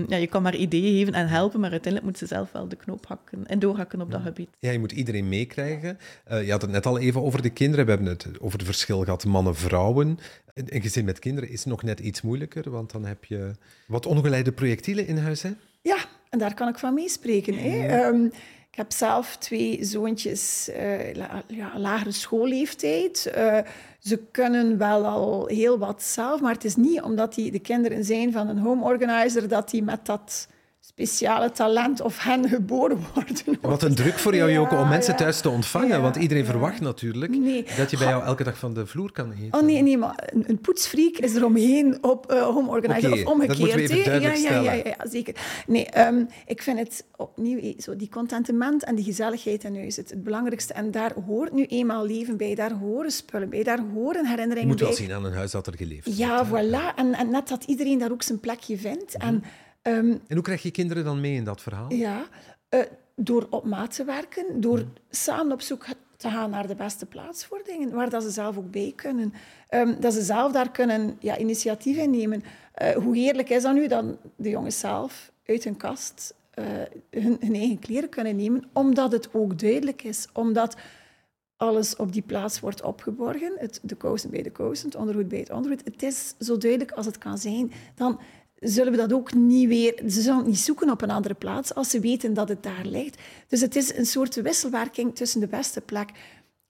Ja, 0.08 0.16
je 0.16 0.26
kan 0.26 0.42
maar 0.42 0.54
ideeën 0.56 0.98
geven 0.98 1.14
en 1.14 1.28
helpen, 1.28 1.60
maar 1.60 1.70
uiteindelijk 1.70 2.12
moet 2.12 2.18
ze 2.20 2.26
zelf 2.34 2.52
wel 2.52 2.68
de 2.68 2.76
knoop 2.76 3.06
hakken 3.06 3.46
en 3.46 3.58
doorhakken 3.58 4.00
op 4.00 4.10
dat 4.10 4.20
gebied. 4.22 4.48
Ja, 4.58 4.70
je 4.70 4.78
moet 4.78 4.92
iedereen 4.92 5.28
meekrijgen. 5.28 5.98
Eh, 6.24 6.44
je 6.44 6.50
had 6.50 6.62
het 6.62 6.70
net 6.70 6.86
al 6.86 6.98
even 6.98 7.22
over 7.22 7.42
de 7.42 7.50
kinderen. 7.50 7.84
We 7.84 7.90
hebben 7.90 8.08
het 8.08 8.26
over 8.40 8.58
het 8.58 8.66
verschil 8.66 9.02
gehad 9.04 9.24
mannen-vrouwen. 9.24 10.18
Een 10.54 10.74
een 10.74 10.82
gezin 10.82 11.04
met 11.04 11.18
kinderen 11.18 11.50
is 11.50 11.64
nog 11.64 11.82
net 11.82 12.00
iets 12.00 12.22
moeilijker, 12.22 12.70
want 12.70 12.90
dan 12.92 13.04
heb 13.04 13.24
je 13.24 13.50
wat 13.86 14.06
ongeleide 14.06 14.52
projectielen 14.52 15.06
in 15.06 15.16
huis. 15.18 15.42
Hè? 15.42 15.50
Ja, 15.82 15.96
en 16.28 16.38
daar 16.38 16.54
kan 16.54 16.68
ik 16.68 16.78
van 16.78 16.94
meespreken. 16.94 17.54
hè. 17.54 17.86
Ehm, 17.86 18.24
ik 18.70 18.76
heb 18.76 18.92
zelf 18.92 19.36
twee 19.36 19.84
zoontjes, 19.84 20.70
la- 21.14 21.42
ja, 21.46 21.78
lagere 21.78 22.12
schoolleeftijd. 22.12 23.26
Eh, 23.26 23.58
ze 23.98 24.20
kunnen 24.30 24.78
wel 24.78 25.06
al 25.06 25.46
heel 25.46 25.78
wat 25.78 26.02
zelf, 26.02 26.40
maar 26.40 26.54
het 26.54 26.64
is 26.64 26.76
niet 26.76 27.00
omdat 27.02 27.34
die 27.34 27.50
de 27.50 27.58
kinderen 27.58 28.04
zijn 28.04 28.32
van 28.32 28.48
een 28.48 28.58
home 28.58 28.84
organizer 28.84 29.48
dat 29.48 29.70
die 29.70 29.82
met 29.82 30.06
dat 30.06 30.48
speciale 30.94 31.50
talent 31.50 32.00
of 32.00 32.18
hen 32.22 32.48
geboren 32.48 32.98
worden. 33.14 33.58
Wat 33.70 33.82
een 33.82 33.94
druk 33.94 34.18
voor 34.18 34.34
jou, 34.34 34.48
Ja, 34.50 34.54
Joko, 34.56 34.76
om 34.80 34.88
mensen 34.88 35.12
ja. 35.12 35.18
thuis 35.18 35.40
te 35.40 35.48
ontvangen. 35.48 35.88
Ja, 35.88 36.00
want 36.00 36.16
iedereen 36.16 36.44
verwacht 36.44 36.80
natuurlijk 36.80 37.32
Nee. 37.38 37.64
dat 37.76 37.90
je 37.90 37.96
bij 37.96 38.06
jou 38.06 38.24
elke 38.24 38.44
dag 38.44 38.58
van 38.58 38.74
de 38.74 38.86
vloer 38.86 39.12
kan 39.12 39.32
eten. 39.32 39.58
Oh 39.60 39.66
nee, 39.66 39.82
nee, 39.82 39.98
maar 39.98 40.28
een, 40.32 40.44
een 40.46 40.58
poetsfreak 40.60 41.16
is 41.16 41.34
er 41.34 41.44
omheen 41.44 41.98
op 42.00 42.30
eh 42.30 42.42
home 42.42 42.68
organizer 42.68 43.12
of 43.12 43.24
omgekeerd. 43.24 43.48
dat 43.48 43.58
moeten 43.58 43.76
we 43.76 43.82
even 43.82 44.04
duidelijk 44.04 44.36
ja, 44.36 44.60
ja, 44.60 44.72
ja, 44.72 44.96
zeker. 45.10 45.34
Nee, 45.66 45.86
ehm, 45.86 46.24
ik 46.46 46.62
vind 46.62 46.78
het 46.78 47.04
opnieuw 47.16 47.58
eh, 47.58 47.78
zo 47.78 47.96
die 47.96 48.08
contentement 48.08 48.84
en 48.84 48.94
die 48.94 49.04
gezelligheid 49.04 49.64
in 49.64 49.76
huis 49.76 49.96
het, 49.96 50.10
het 50.10 50.24
belangrijkste. 50.24 50.72
En 50.72 50.90
daar 50.90 51.12
hoort 51.26 51.52
nu 51.52 51.64
eenmaal 51.64 52.06
leven 52.06 52.36
bij, 52.36 52.54
daar 52.54 52.72
horen 52.72 53.10
spullen 53.10 53.48
bij, 53.50 53.62
daar 53.62 53.80
horen 53.94 54.22
Je 54.22 54.28
herinneringen 54.28 54.68
moet 54.68 54.80
wel 54.80 54.88
bij. 54.88 54.98
zien 54.98 55.12
aan 55.12 55.24
een 55.24 55.32
huis 55.32 55.50
dat 55.50 55.66
er 55.66 55.76
geleefd 55.76 56.04
wordt. 56.04 56.18
Ja, 56.18 56.46
voilà. 56.46 56.94
En, 56.96 57.14
en 57.14 57.30
net 57.30 57.48
dat 57.48 57.64
iedereen 57.64 57.98
daar 57.98 58.10
ook 58.12 58.22
zijn 58.22 58.40
plekje 58.40 58.78
vindt. 58.78 59.18
Mhm. 59.18 59.26
En 59.26 59.42
ehm, 59.82 60.10
En 60.26 60.34
hoe 60.34 60.42
krijg 60.42 60.62
je 60.62 60.70
kinderen 60.70 61.04
dan 61.04 61.20
mee 61.20 61.34
in 61.34 61.44
dat 61.44 61.62
verhaal? 61.62 61.92
ja, 61.92 62.26
eh, 62.68 62.80
door 63.16 63.46
op 63.50 63.64
maat 63.64 63.94
te 63.94 64.04
werken, 64.04 64.60
door 64.60 64.84
samen 65.10 65.52
op 65.52 65.60
zoek 65.60 65.86
te 66.16 66.28
gaan 66.28 66.50
naar 66.50 66.66
de 66.66 66.74
beste 66.74 67.06
plaats 67.06 67.44
voor 67.44 67.60
dingen, 67.64 67.90
waar 67.90 68.10
dat 68.10 68.22
ze 68.22 68.30
zelf 68.30 68.56
ook 68.56 68.70
bij 68.70 68.92
kunnen. 68.96 69.32
Ehm, 69.68 70.00
dat 70.00 70.12
ze 70.12 70.22
zelf 70.22 70.52
daar 70.52 70.70
kunnen 70.70 71.16
ja, 71.20 71.38
initiatief 71.38 71.96
in 71.96 72.10
nemen. 72.10 72.42
Eh, 72.72 72.94
hoe 72.94 73.16
heerlijk 73.16 73.48
is 73.48 73.62
dat 73.62 73.74
nu 73.74 73.86
dat 73.86 74.04
de 74.36 74.48
jongens 74.48 74.78
zelf 74.78 75.32
uit 75.44 75.64
hun 75.64 75.76
kast 75.76 76.34
eh, 76.50 76.64
hun, 77.10 77.36
hun 77.40 77.54
eigen 77.54 77.78
kleren 77.78 78.08
kunnen 78.08 78.36
nemen, 78.36 78.64
omdat 78.72 79.12
het 79.12 79.34
ook 79.34 79.58
duidelijk 79.58 80.02
is, 80.02 80.26
omdat 80.32 80.76
alles 81.56 81.96
op 81.96 82.12
die 82.12 82.22
plaats 82.22 82.60
wordt 82.60 82.82
opgeborgen. 82.82 83.52
Het, 83.58 83.80
de 83.82 83.94
kousen 83.94 84.30
bij 84.30 84.42
de 84.42 84.50
kousen, 84.50 84.86
het 84.86 84.94
ondergoed 84.94 85.28
bij 85.28 85.38
het 85.38 85.50
ondergoed. 85.50 85.84
Het 85.84 86.02
is 86.02 86.34
zo 86.38 86.56
duidelijk 86.56 86.92
als 86.92 87.06
het 87.06 87.18
kan 87.18 87.38
zijn. 87.38 87.72
Dan 87.94 88.20
zullen 88.60 88.92
we 88.92 88.98
dat 88.98 89.12
ook 89.12 89.34
niet 89.34 89.68
weer... 89.68 90.02
Ze 90.08 90.20
zullen 90.20 90.38
het 90.38 90.46
niet 90.46 90.58
zoeken 90.58 90.90
op 90.90 91.02
een 91.02 91.10
andere 91.10 91.34
plaats 91.34 91.74
als 91.74 91.90
ze 91.90 92.00
weten 92.00 92.34
dat 92.34 92.48
het 92.48 92.62
daar 92.62 92.84
ligt. 92.84 93.18
Dus 93.48 93.60
het 93.60 93.76
is 93.76 93.94
een 93.94 94.06
soort 94.06 94.34
wisselwerking 94.34 95.14
tussen 95.14 95.40
de 95.40 95.46
beste 95.46 95.80
plek 95.80 96.10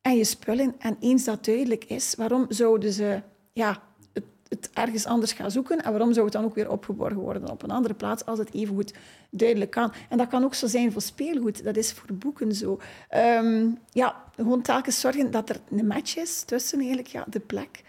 en 0.01 0.17
je 0.17 0.25
spullen. 0.25 0.75
En 0.79 0.97
eens 1.01 1.25
dat 1.25 1.45
duidelijk 1.45 1.85
is, 1.85 2.15
waarom 2.15 2.47
zouden 2.49 2.93
ze 2.93 3.23
ja, 3.53 3.83
het, 4.13 4.25
het 4.49 4.71
ergens 4.73 5.07
anders 5.07 5.33
gaan 5.33 5.51
zoeken? 5.51 5.83
En 5.85 5.91
waarom 5.91 6.13
zou 6.13 6.25
het 6.25 6.35
dan 6.35 6.45
ook 6.45 6.55
weer 6.55 6.71
opgeborgen 6.71 7.21
worden 7.21 7.51
op 7.51 7.63
een 7.63 7.71
andere 7.71 7.95
plaats 7.95 8.25
als 8.25 8.39
het 8.39 8.55
evengoed 8.55 8.95
duidelijk 9.31 9.71
kan? 9.71 9.93
En 10.09 10.19
dat 10.19 10.29
kan 10.29 10.45
ook 10.45 10.55
zo 10.55 10.67
zijn 10.67 10.93
voor 10.93 11.03
speelgoed. 11.03 11.65
Dat 11.65 11.77
is 11.77 11.93
voor 11.93 12.15
boeken 12.15 12.55
zo. 12.55 12.81
Ehm, 13.09 13.69
ja, 13.93 14.25
gewoon 14.37 14.63
telkens 14.63 15.01
zorgen 15.01 15.31
dat 15.31 15.49
er 15.49 15.61
een 15.71 15.87
match 15.87 16.17
is 16.17 16.43
tussen 16.43 16.79
eigenlijk 16.79 17.09
ja, 17.09 17.25
de 17.29 17.41
plek 17.41 17.83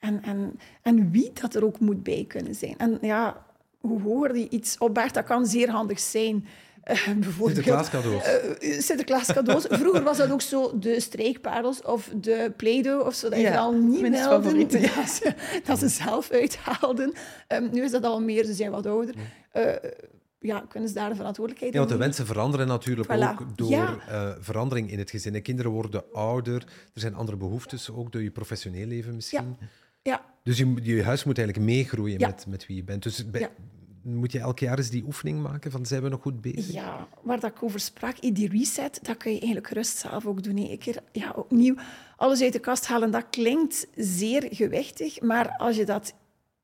en, 0.00 0.22
en, 0.22 0.58
en 0.82 1.10
wie 1.10 1.30
dat 1.40 1.54
er 1.54 1.64
ook 1.64 1.80
moet 1.80 2.02
bij 2.02 2.24
kunnen 2.28 2.54
zijn. 2.54 2.74
En 2.78 2.98
ja, 3.00 3.46
hoe 3.80 4.02
hoger 4.02 4.36
je 4.36 4.48
iets 4.48 4.78
opbergt, 4.78 5.14
dat 5.14 5.24
kan 5.24 5.46
zeer 5.46 5.70
handig 5.70 6.00
zijn. 6.00 6.46
Eh, 6.82 7.08
bijvoorbeeld, 7.16 7.54
Sinterklaascadeaus. 7.64 8.22
eh, 8.58 8.80
Sinterklaas 8.80 9.32
cadeaus. 9.32 9.64
Vroeger 9.68 10.02
was 10.02 10.16
dat 10.16 10.30
ook 10.30 10.40
zo 10.40 10.78
de 10.78 11.00
streekparels 11.00 11.82
of 11.82 12.10
de 12.20 12.52
Play-Doh 12.56 13.06
of 13.06 13.14
zo. 13.14 13.28
Dat 13.28 13.38
je 13.38 13.44
Ja, 13.44 13.50
vooral 13.50 13.72
niet 13.72 14.00
mijn 14.00 14.14
favoriete. 14.14 14.80
ja, 14.80 15.06
ze- 15.06 15.34
dat 15.64 15.78
ze 15.78 15.88
zelf 15.88 16.30
uithaalden. 16.30 17.12
Ehm, 17.46 17.68
nu 17.72 17.82
is 17.82 17.90
dat 17.90 18.04
al 18.04 18.20
meer, 18.20 18.44
ze 18.44 18.54
zijn 18.54 18.70
wat 18.70 18.86
ouder. 18.86 19.14
Eh, 19.52 19.72
ja, 20.38 20.64
kunnen 20.68 20.88
ze 20.88 20.94
daar 20.94 21.08
de 21.08 21.14
verantwoordelijkheid 21.14 21.72
Ja, 21.72 21.78
want 21.78 21.90
de 21.90 21.96
in 21.98 22.02
wensen 22.02 22.26
veranderen 22.26 22.66
natuurlijk 22.66 23.08
Voilà. 23.08 23.40
ook 23.40 23.56
door 23.58 23.70
Ja. 23.70 23.96
eh, 24.08 24.30
verandering 24.40 24.90
in 24.90 24.98
het 24.98 25.10
gezin. 25.10 25.34
En 25.34 25.42
kinderen 25.42 25.70
worden 25.70 26.04
ouder, 26.12 26.62
er 26.94 27.00
zijn 27.00 27.14
andere 27.14 27.36
behoeftes, 27.36 27.90
ook 27.90 28.12
door 28.12 28.22
je 28.22 28.30
professioneel 28.30 28.86
leven 28.86 29.14
misschien. 29.14 29.56
Ja, 29.60 29.66
Dus 30.42 30.58
je, 30.58 30.74
je 30.82 31.02
huis 31.02 31.24
moet 31.24 31.38
eigenlijk 31.38 31.68
meegroeien 31.68 32.18
Ja. 32.18 32.26
met, 32.26 32.46
met 32.48 32.66
wie 32.66 32.76
je 32.76 32.84
bent. 32.84 33.02
Dus 33.02 33.30
bij- 33.30 33.40
Ja. 33.40 33.48
moet 34.02 34.32
je 34.32 34.38
elk 34.38 34.58
jaar 34.58 34.78
eens 34.78 34.90
die 34.90 35.04
oefening 35.06 35.42
maken 35.42 35.70
van 35.70 35.86
zijn 35.86 36.02
we 36.02 36.08
nog 36.08 36.22
goed 36.22 36.40
bezig? 36.40 36.72
Ja, 36.72 37.06
waar 37.22 37.40
dat 37.40 37.50
ik 37.50 37.62
over 37.62 37.80
sprak, 37.80 38.16
eh, 38.16 38.34
die 38.34 38.48
reset, 38.50 38.98
dat 39.02 39.16
kun 39.16 39.30
je 39.30 39.36
eigenlijk 39.38 39.66
gerust 39.68 39.96
zelf 39.98 40.26
ook 40.26 40.42
doen. 40.42 40.56
Een 40.56 40.78
keer 40.78 40.98
ja, 41.12 41.32
opnieuw 41.36 41.74
alles 42.16 42.42
uit 42.42 42.52
de 42.52 42.58
kast 42.58 42.86
halen, 42.86 43.10
dat 43.10 43.26
klinkt 43.30 43.86
zeer 43.96 44.46
gewichtig, 44.50 45.20
maar 45.20 45.48
als 45.56 45.76
je 45.76 45.84
dat 45.84 46.14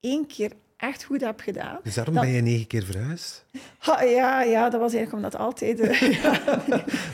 één 0.01 0.27
keer 0.27 0.53
echt 0.77 1.05
goed 1.05 1.21
hebt 1.21 1.43
gedaan... 1.43 1.79
Dus 1.83 1.95
daarom 1.95 2.15
dan- 2.15 2.25
ben 2.25 2.33
je 2.33 2.41
negen 2.41 2.67
keer 2.67 2.85
verhuisd? 2.85 3.45
Ha, 3.79 4.03
ja, 4.03 4.43
ja, 4.43 4.71
dat 4.71 4.81
was 4.81 4.93
eigenlijk 4.95 5.25
omdat 5.25 5.41
altijd... 5.41 5.81
eh, 5.81 6.01
ja, 6.23 6.61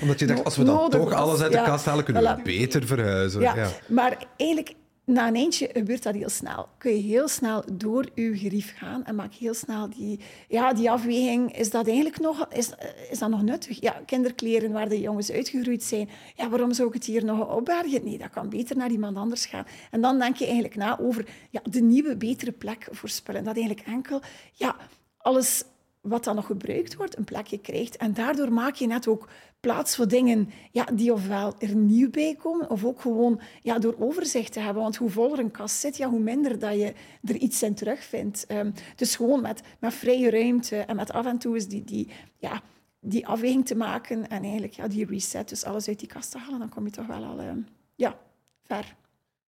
Omdat 0.02 0.18
je 0.18 0.26
dacht, 0.26 0.44
als 0.44 0.56
we 0.56 0.64
dan 0.64 0.90
toch 0.90 1.04
was, 1.04 1.12
alles 1.12 1.40
uit 1.40 1.52
de 1.52 1.58
ja. 1.58 1.64
kast 1.64 1.84
halen, 1.84 2.04
kunnen 2.04 2.36
we 2.36 2.42
beter 2.42 2.86
verhuizen. 2.86 3.40
ja, 3.40 3.56
Ja. 3.56 3.70
maar 3.88 4.26
eigenlijk... 4.36 4.74
Na 5.08 5.28
een 5.28 5.36
eentje 5.36 5.70
gebeurt 5.72 6.02
dat 6.02 6.14
heel 6.14 6.28
snel. 6.28 6.68
Kun 6.78 6.90
je 6.90 7.02
heel 7.02 7.28
snel 7.28 7.64
door 7.72 8.08
je 8.14 8.38
gerief 8.38 8.74
gaan 8.76 9.04
en 9.04 9.14
maak 9.14 9.34
heel 9.34 9.54
snel 9.54 9.90
die, 9.90 10.20
ja, 10.48 10.72
die 10.72 10.90
afweging. 10.90 11.56
Is 11.56 11.70
dat 11.70 11.86
eigenlijk 11.86 12.20
nog, 12.20 12.46
is, 12.48 12.70
is 13.10 13.18
dat 13.18 13.30
nog 13.30 13.42
nuttig? 13.42 13.80
Ja, 13.80 14.02
kinderkleren 14.06 14.72
waar 14.72 14.88
de 14.88 15.00
jongens 15.00 15.30
uitgegroeid 15.30 15.82
zijn. 15.82 16.08
Ja, 16.34 16.48
waarom 16.48 16.72
zou 16.72 16.88
ik 16.88 16.94
het 16.94 17.04
hier 17.04 17.24
nog 17.24 17.56
opbergen? 17.56 18.04
Nee, 18.04 18.18
dat 18.18 18.30
kan 18.30 18.48
beter 18.48 18.76
naar 18.76 18.90
iemand 18.90 19.16
anders 19.16 19.46
gaan. 19.46 19.66
En 19.90 20.00
dan 20.00 20.18
denk 20.18 20.36
je 20.36 20.44
eigenlijk 20.44 20.76
na 20.76 20.98
over 20.98 21.28
ja, 21.50 21.60
de 21.70 21.80
nieuwe, 21.80 22.16
betere 22.16 22.52
plek 22.52 22.88
voor 22.90 23.08
spullen. 23.08 23.44
Dat 23.44 23.56
eigenlijk 23.56 23.86
enkel 23.86 24.20
ja, 24.52 24.76
alles 25.16 25.64
wat 26.00 26.24
dan 26.24 26.34
nog 26.34 26.46
gebruikt 26.46 26.96
wordt, 26.96 27.16
een 27.16 27.24
plekje 27.24 27.58
krijgt. 27.58 27.96
En 27.96 28.14
daardoor 28.14 28.52
maak 28.52 28.74
je 28.74 28.86
net 28.86 29.08
ook 29.08 29.28
plaats 29.60 29.96
voor 29.96 30.08
dingen 30.08 30.50
ja, 30.70 30.84
die 30.84 31.12
ofwel 31.12 31.54
er 31.58 31.74
nieuw 31.74 32.10
bij 32.10 32.36
komen, 32.38 32.70
of 32.70 32.84
ook 32.84 33.00
gewoon 33.00 33.40
ja, 33.62 33.78
door 33.78 33.94
overzicht 33.98 34.52
te 34.52 34.60
hebben. 34.60 34.82
Want 34.82 34.96
hoe 34.96 35.10
voller 35.10 35.38
een 35.38 35.50
kast 35.50 35.76
zit, 35.76 35.96
ja, 35.96 36.08
hoe 36.08 36.20
minder 36.20 36.58
dat 36.58 36.74
je 36.74 36.92
er 37.24 37.36
iets 37.36 37.62
in 37.62 37.74
terugvindt. 37.74 38.46
Ehm, 38.46 38.70
dus 38.96 39.16
gewoon 39.16 39.40
met, 39.40 39.62
met 39.80 39.94
vrije 39.94 40.30
ruimte 40.30 40.76
en 40.76 40.96
met 40.96 41.12
af 41.12 41.26
en 41.26 41.38
toe 41.38 41.54
eens 41.54 41.68
die, 41.68 41.84
die, 41.84 42.10
ja, 42.36 42.62
die 43.00 43.26
afweging 43.26 43.66
te 43.66 43.76
maken 43.76 44.28
en 44.28 44.42
eigenlijk 44.42 44.72
ja, 44.72 44.88
die 44.88 45.06
reset, 45.06 45.48
dus 45.48 45.64
alles 45.64 45.88
uit 45.88 45.98
die 45.98 46.08
kast 46.08 46.30
te 46.30 46.38
halen, 46.38 46.58
dan 46.58 46.68
kom 46.68 46.84
je 46.84 46.90
toch 46.90 47.06
wel 47.06 47.24
al 47.24 47.40
ehm, 47.40 47.58
ja, 47.94 48.18
ver. 48.62 48.96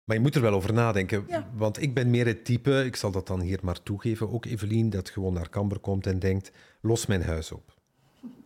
Maar 0.04 0.16
je 0.16 0.22
moet 0.22 0.34
er 0.34 0.42
wel 0.42 0.54
over 0.54 0.72
nadenken. 0.72 1.24
Ja. 1.28 1.50
Want 1.54 1.82
ik 1.82 1.94
ben 1.94 2.10
meer 2.10 2.26
het 2.26 2.44
type, 2.44 2.84
ik 2.84 2.96
zal 2.96 3.10
dat 3.10 3.26
dan 3.26 3.40
hier 3.40 3.58
maar 3.62 3.82
toegeven, 3.82 4.32
ook 4.32 4.44
Evelien, 4.44 4.90
dat 4.90 5.10
gewoon 5.10 5.32
naar 5.32 5.48
Camber 5.48 5.78
komt 5.78 6.06
en 6.06 6.18
denkt, 6.18 6.50
los 6.80 7.06
mijn 7.06 7.22
huis 7.22 7.52
op. 7.52 7.74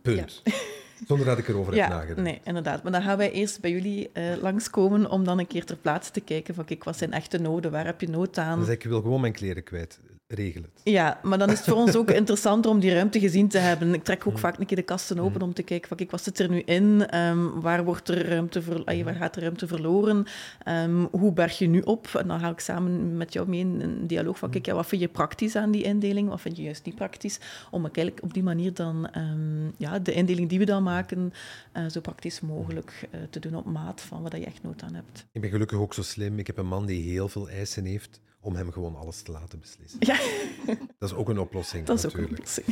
Punt. 0.01 0.41
Zonder 1.07 1.25
dat 1.25 1.37
ik 1.37 1.47
erover 1.47 1.73
heb 1.75 1.89
nagedacht. 1.89 2.21
nee, 2.21 2.41
inderdaad. 2.43 2.83
Maar 2.83 2.91
dan 2.91 3.01
gaan 3.01 3.17
wij 3.17 3.31
eerst 3.31 3.61
bij 3.61 3.71
jullie 3.71 4.09
eh, 4.11 4.23
langskomen 4.41 5.09
om 5.09 5.23
dan 5.23 5.39
een 5.39 5.47
keer 5.47 5.65
ter 5.65 5.77
plaatse 5.77 6.11
te 6.11 6.21
kijken 6.21 6.55
van, 6.55 6.65
kijk, 6.65 6.83
wat 6.83 6.97
zijn 6.97 7.13
echte 7.13 7.37
noden? 7.37 7.71
Waar 7.71 7.85
heb 7.85 8.01
je 8.01 8.09
nood 8.09 8.37
aan? 8.37 8.61
Ik, 8.61 8.67
ik 8.67 8.83
wil 8.83 9.01
gewoon 9.01 9.21
mijn 9.21 9.33
kleren 9.33 9.63
kwijt. 9.63 9.99
Regel 10.33 10.61
het. 10.61 10.81
Ja, 10.83 11.19
maar 11.23 11.37
dan 11.37 11.49
is 11.49 11.57
het 11.57 11.67
voor 11.67 11.77
ons 11.77 11.95
ook 11.95 12.11
interessanter 12.21 12.71
om 12.71 12.79
die 12.79 12.93
ruimte 12.93 13.19
gezien 13.19 13.47
te 13.47 13.57
hebben. 13.57 13.93
Ik 13.93 14.03
trek 14.03 14.27
ook 14.27 14.39
vaak 14.39 14.59
een 14.59 14.65
keer 14.65 14.77
de 14.77 14.83
kasten 14.83 15.19
open 15.19 15.41
om 15.41 15.53
te 15.53 15.63
kijken 15.63 15.91
kijk, 15.95 16.11
wat 16.11 16.23
zit 16.23 16.39
er 16.39 16.49
nu 16.49 16.59
in? 16.59 17.07
Ehm, 17.07 17.59
waar, 17.59 17.83
wordt 17.83 18.09
er 18.09 18.27
ruimte 18.27 18.61
ver, 18.61 19.03
waar 19.03 19.15
gaat 19.15 19.33
de 19.33 19.39
ruimte 19.39 19.67
verloren? 19.67 20.25
Ehm, 20.63 21.05
hoe 21.11 21.33
berg 21.33 21.57
je 21.57 21.67
nu 21.67 21.81
op? 21.81 22.07
En 22.07 22.27
dan 22.27 22.39
ga 22.39 22.49
ik 22.49 22.59
samen 22.59 23.17
met 23.17 23.33
jou 23.33 23.49
mee 23.49 23.59
in 23.59 23.81
een 23.81 24.07
dialoog 24.07 24.37
van, 24.37 24.49
kijk, 24.49 24.65
ja, 24.65 24.73
wat 24.73 24.85
vind 24.85 25.01
je 25.01 25.07
praktisch 25.07 25.55
aan 25.55 25.71
die 25.71 25.83
indeling? 25.83 26.29
Wat 26.29 26.41
vind 26.41 26.57
je 26.57 26.63
juist 26.63 26.85
niet 26.85 26.95
praktisch? 26.95 27.39
Om 27.71 27.83
eigenlijk 27.83 28.19
op 28.21 28.33
die 28.33 28.43
manier 28.43 28.73
dan 28.73 29.09
ehm, 29.09 29.65
ja, 29.77 29.99
de 29.99 30.13
indeling 30.13 30.49
die 30.49 30.59
we 30.59 30.65
dan 30.65 30.83
maken, 30.83 31.33
eh, 31.71 31.85
zo 31.89 32.01
praktisch 32.01 32.41
mogelijk 32.41 33.07
eh, 33.11 33.19
te 33.29 33.39
doen 33.39 33.55
op 33.55 33.65
maat 33.65 34.01
van 34.01 34.21
wat 34.21 34.31
je 34.31 34.45
echt 34.45 34.63
nood 34.63 34.83
aan 34.83 34.93
hebt. 34.93 35.25
Ik 35.31 35.41
ben 35.41 35.49
gelukkig 35.49 35.77
ook 35.77 35.93
zo 35.93 36.01
slim. 36.01 36.39
Ik 36.39 36.47
heb 36.47 36.57
een 36.57 36.67
man 36.67 36.85
die 36.85 37.11
heel 37.11 37.29
veel 37.29 37.49
eisen 37.49 37.85
heeft 37.85 38.21
om 38.43 38.55
hem 38.55 38.71
gewoon 38.71 38.95
alles 38.95 39.21
te 39.21 39.31
laten 39.31 39.59
beslissen. 39.59 39.99
Ja, 40.01 40.19
Dat 40.99 41.09
is 41.09 41.13
ook 41.13 41.29
een 41.29 41.39
oplossing 41.39 41.85
dat 41.85 41.97
is 41.97 42.05
ook 42.05 42.17
een 42.17 42.29
oplossing. 42.29 42.67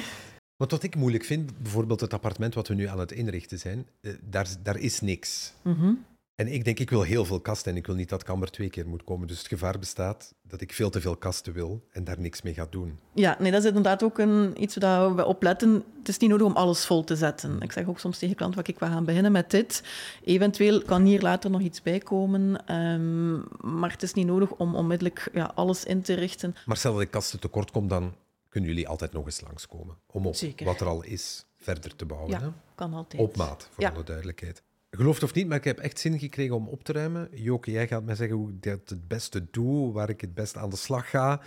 Want 0.57 0.71
wat 0.71 0.83
ik 0.83 0.95
moeilijk 0.95 1.23
vind, 1.23 1.57
bijvoorbeeld 1.57 1.99
het 1.99 2.13
appartement 2.13 2.53
wat 2.53 2.67
we 2.67 2.73
nu 2.73 2.85
aan 2.87 2.99
het 2.99 3.11
inrichten 3.11 3.59
zijn, 3.59 3.87
eh, 4.01 4.13
daar, 4.21 4.47
daar 4.63 4.77
is 4.77 5.01
niks. 5.01 5.53
Mhm. 5.61 5.93
En 6.41 6.47
ik 6.47 6.63
denk, 6.65 6.79
ik 6.79 6.89
wil 6.89 7.01
heel 7.01 7.25
veel 7.25 7.39
kasten 7.39 7.71
en 7.71 7.77
ik 7.77 7.85
wil 7.85 7.95
niet 7.95 8.09
dat 8.09 8.23
Camber 8.23 8.51
twee 8.51 8.69
keer 8.69 8.87
moet 8.87 9.03
komen. 9.03 9.27
Dus 9.27 9.37
het 9.37 9.47
gevaar 9.47 9.79
bestaat 9.79 10.33
dat 10.43 10.61
ik 10.61 10.73
veel 10.73 10.89
te 10.89 11.01
veel 11.01 11.15
kasten 11.15 11.53
wil 11.53 11.87
en 11.91 12.03
daar 12.03 12.19
niks 12.19 12.41
mee 12.41 12.53
ga 12.53 12.67
doen. 12.69 12.99
Ja, 13.13 13.35
nee, 13.39 13.51
dat 13.51 13.61
is 13.61 13.67
inderdaad 13.67 14.03
ook 14.03 14.17
een, 14.17 14.61
iets 14.61 14.75
waar 14.77 15.15
we 15.15 15.25
op 15.25 15.43
letten. 15.43 15.83
Het 15.97 16.07
is 16.07 16.17
niet 16.17 16.29
nodig 16.29 16.47
om 16.47 16.55
alles 16.55 16.85
vol 16.85 17.03
te 17.03 17.15
zetten. 17.15 17.61
Ik 17.61 17.71
zeg 17.71 17.87
ook 17.87 17.99
soms 17.99 18.17
tegen 18.17 18.35
klanten, 18.35 18.63
ik, 18.65 18.79
we 18.79 18.85
gaan 18.85 19.05
beginnen 19.05 19.31
met 19.31 19.51
dit. 19.51 19.83
Eventueel 20.23 20.81
kan 20.81 21.03
hier 21.03 21.21
later 21.21 21.49
nog 21.49 21.61
iets 21.61 21.81
bij 21.81 21.99
komen. 21.99 22.65
Ehm, 22.67 23.37
maar 23.79 23.91
het 23.91 24.03
is 24.03 24.13
niet 24.13 24.25
nodig 24.27 24.51
om 24.51 24.75
onmiddellijk 24.75 25.29
ja, 25.33 25.51
alles 25.55 25.85
in 25.85 26.01
te 26.01 26.13
richten. 26.13 26.55
Maar 26.65 26.77
stel 26.77 26.93
dat 26.93 27.01
ik 27.01 27.11
kasten 27.11 27.39
tekort 27.39 27.71
kom, 27.71 27.87
dan 27.87 28.13
kunnen 28.49 28.69
jullie 28.69 28.87
altijd 28.87 29.13
nog 29.13 29.25
eens 29.25 29.41
langskomen. 29.41 29.97
Om 30.05 30.27
op 30.27 30.35
Zeker. 30.35 30.65
wat 30.65 30.79
er 30.81 30.87
al 30.87 31.03
is 31.03 31.45
verder 31.57 31.95
te 31.95 32.05
bouwen. 32.05 32.29
Ja, 32.29 32.39
hè? 32.41 32.47
kan 32.75 32.93
altijd. 32.93 33.21
Op 33.21 33.37
maat, 33.37 33.67
voor 33.71 33.83
Ja. 33.83 33.89
alle 33.89 34.03
duidelijkheid. 34.03 34.63
Geloof 34.91 35.13
het 35.13 35.23
of 35.23 35.33
niet, 35.33 35.47
maar 35.47 35.57
ik 35.57 35.63
heb 35.63 35.79
echt 35.79 35.99
zin 35.99 36.19
gekregen 36.19 36.55
om 36.55 36.67
op 36.67 36.83
te 36.83 36.91
ruimen. 36.91 37.29
Joke, 37.33 37.71
jij 37.71 37.87
gaat 37.87 38.03
mij 38.03 38.15
zeggen 38.15 38.37
hoe 38.37 38.49
ik 38.49 38.63
dat 38.63 38.89
het 38.89 39.07
beste 39.07 39.45
doe, 39.51 39.91
waar 39.91 40.09
ik 40.09 40.21
het 40.21 40.33
best 40.33 40.57
aan 40.57 40.69
de 40.69 40.75
slag 40.75 41.09
ga. 41.09 41.41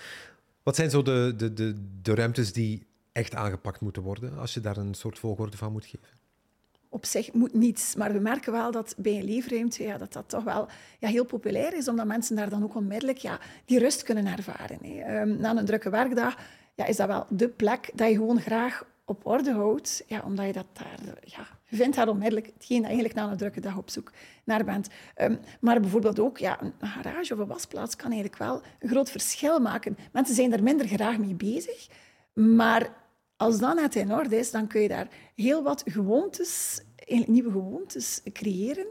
Wat 0.62 0.76
zijn 0.76 0.90
zo 0.90 1.02
de, 1.02 1.34
de, 1.36 1.52
de, 1.52 1.74
de 2.02 2.14
ruimtes 2.14 2.52
die 2.52 2.86
echt 3.12 3.34
aangepakt 3.34 3.80
moeten 3.80 4.02
worden, 4.02 4.38
als 4.38 4.54
je 4.54 4.60
daar 4.60 4.76
een 4.76 4.94
soort 4.94 5.18
volgorde 5.18 5.56
van 5.56 5.72
moet 5.72 5.86
geven? 5.86 6.08
op 6.94 7.06
zich 7.06 7.32
moet 7.32 7.54
niets. 7.54 7.94
Maar 7.94 8.12
we 8.12 8.18
merken 8.18 8.52
wel 8.52 8.70
dat 8.70 8.94
bij 8.98 9.16
een 9.16 9.24
leefruimte 9.24 9.82
ja, 9.82 9.98
dat 9.98 10.12
dat 10.12 10.28
toch 10.28 10.44
wel 10.44 10.68
ja, 10.98 11.08
heel 11.08 11.24
populair 11.24 11.76
is, 11.76 11.88
omdat 11.88 12.06
mensen 12.06 12.36
daar 12.36 12.48
dan 12.48 12.62
ook 12.62 12.74
onmiddellijk 12.74 13.18
ja, 13.18 13.38
die 13.64 13.78
rust 13.78 14.02
kunnen 14.02 14.26
ervaren. 14.26 14.78
Hè. 14.82 15.00
Ehm, 15.00 15.36
na 15.40 15.56
een 15.56 15.64
drukke 15.64 15.90
werkdag 15.90 16.36
ja, 16.74 16.86
is 16.86 16.96
dat 16.96 17.06
wel 17.06 17.26
de 17.28 17.48
plek 17.48 17.90
dat 17.94 18.08
je 18.08 18.14
gewoon 18.14 18.40
graag 18.40 18.86
op 19.04 19.26
orde 19.26 19.52
houdt, 19.52 20.02
ja, 20.06 20.22
omdat 20.24 20.46
je 20.46 20.52
dat 20.52 20.66
daar... 20.72 21.18
Ja, 21.20 21.46
vindt 21.64 21.96
daar 21.96 22.08
onmiddellijk 22.08 22.50
hetgeen 22.54 22.76
dat 22.76 22.86
eigenlijk 22.86 23.14
na 23.14 23.30
een 23.30 23.36
drukke 23.36 23.60
dag 23.60 23.76
op 23.76 23.90
zoek 23.90 24.12
naar 24.44 24.64
bent. 24.64 24.88
Ehm, 25.14 25.36
maar 25.60 25.80
bijvoorbeeld 25.80 26.20
ook 26.20 26.38
ja, 26.38 26.62
een 26.62 26.88
garage 26.88 27.32
of 27.34 27.38
een 27.38 27.46
wasplaats 27.46 27.96
kan 27.96 28.10
eigenlijk 28.10 28.38
wel 28.38 28.62
een 28.78 28.88
groot 28.88 29.10
verschil 29.10 29.58
maken. 29.58 29.96
Mensen 30.12 30.34
zijn 30.34 30.52
er 30.52 30.62
minder 30.62 30.86
graag 30.86 31.18
mee 31.18 31.34
bezig, 31.34 31.88
maar 32.32 32.92
als 33.36 33.58
dat 33.58 33.74
net 33.74 33.94
in 33.94 34.12
orde 34.12 34.38
is, 34.38 34.50
dan 34.50 34.66
kun 34.66 34.80
je 34.80 34.88
daar 34.88 35.08
heel 35.34 35.62
wat 35.62 35.82
gewoontes, 35.86 36.80
nieuwe 37.26 37.50
gewoontes 37.50 38.20
creëren, 38.32 38.86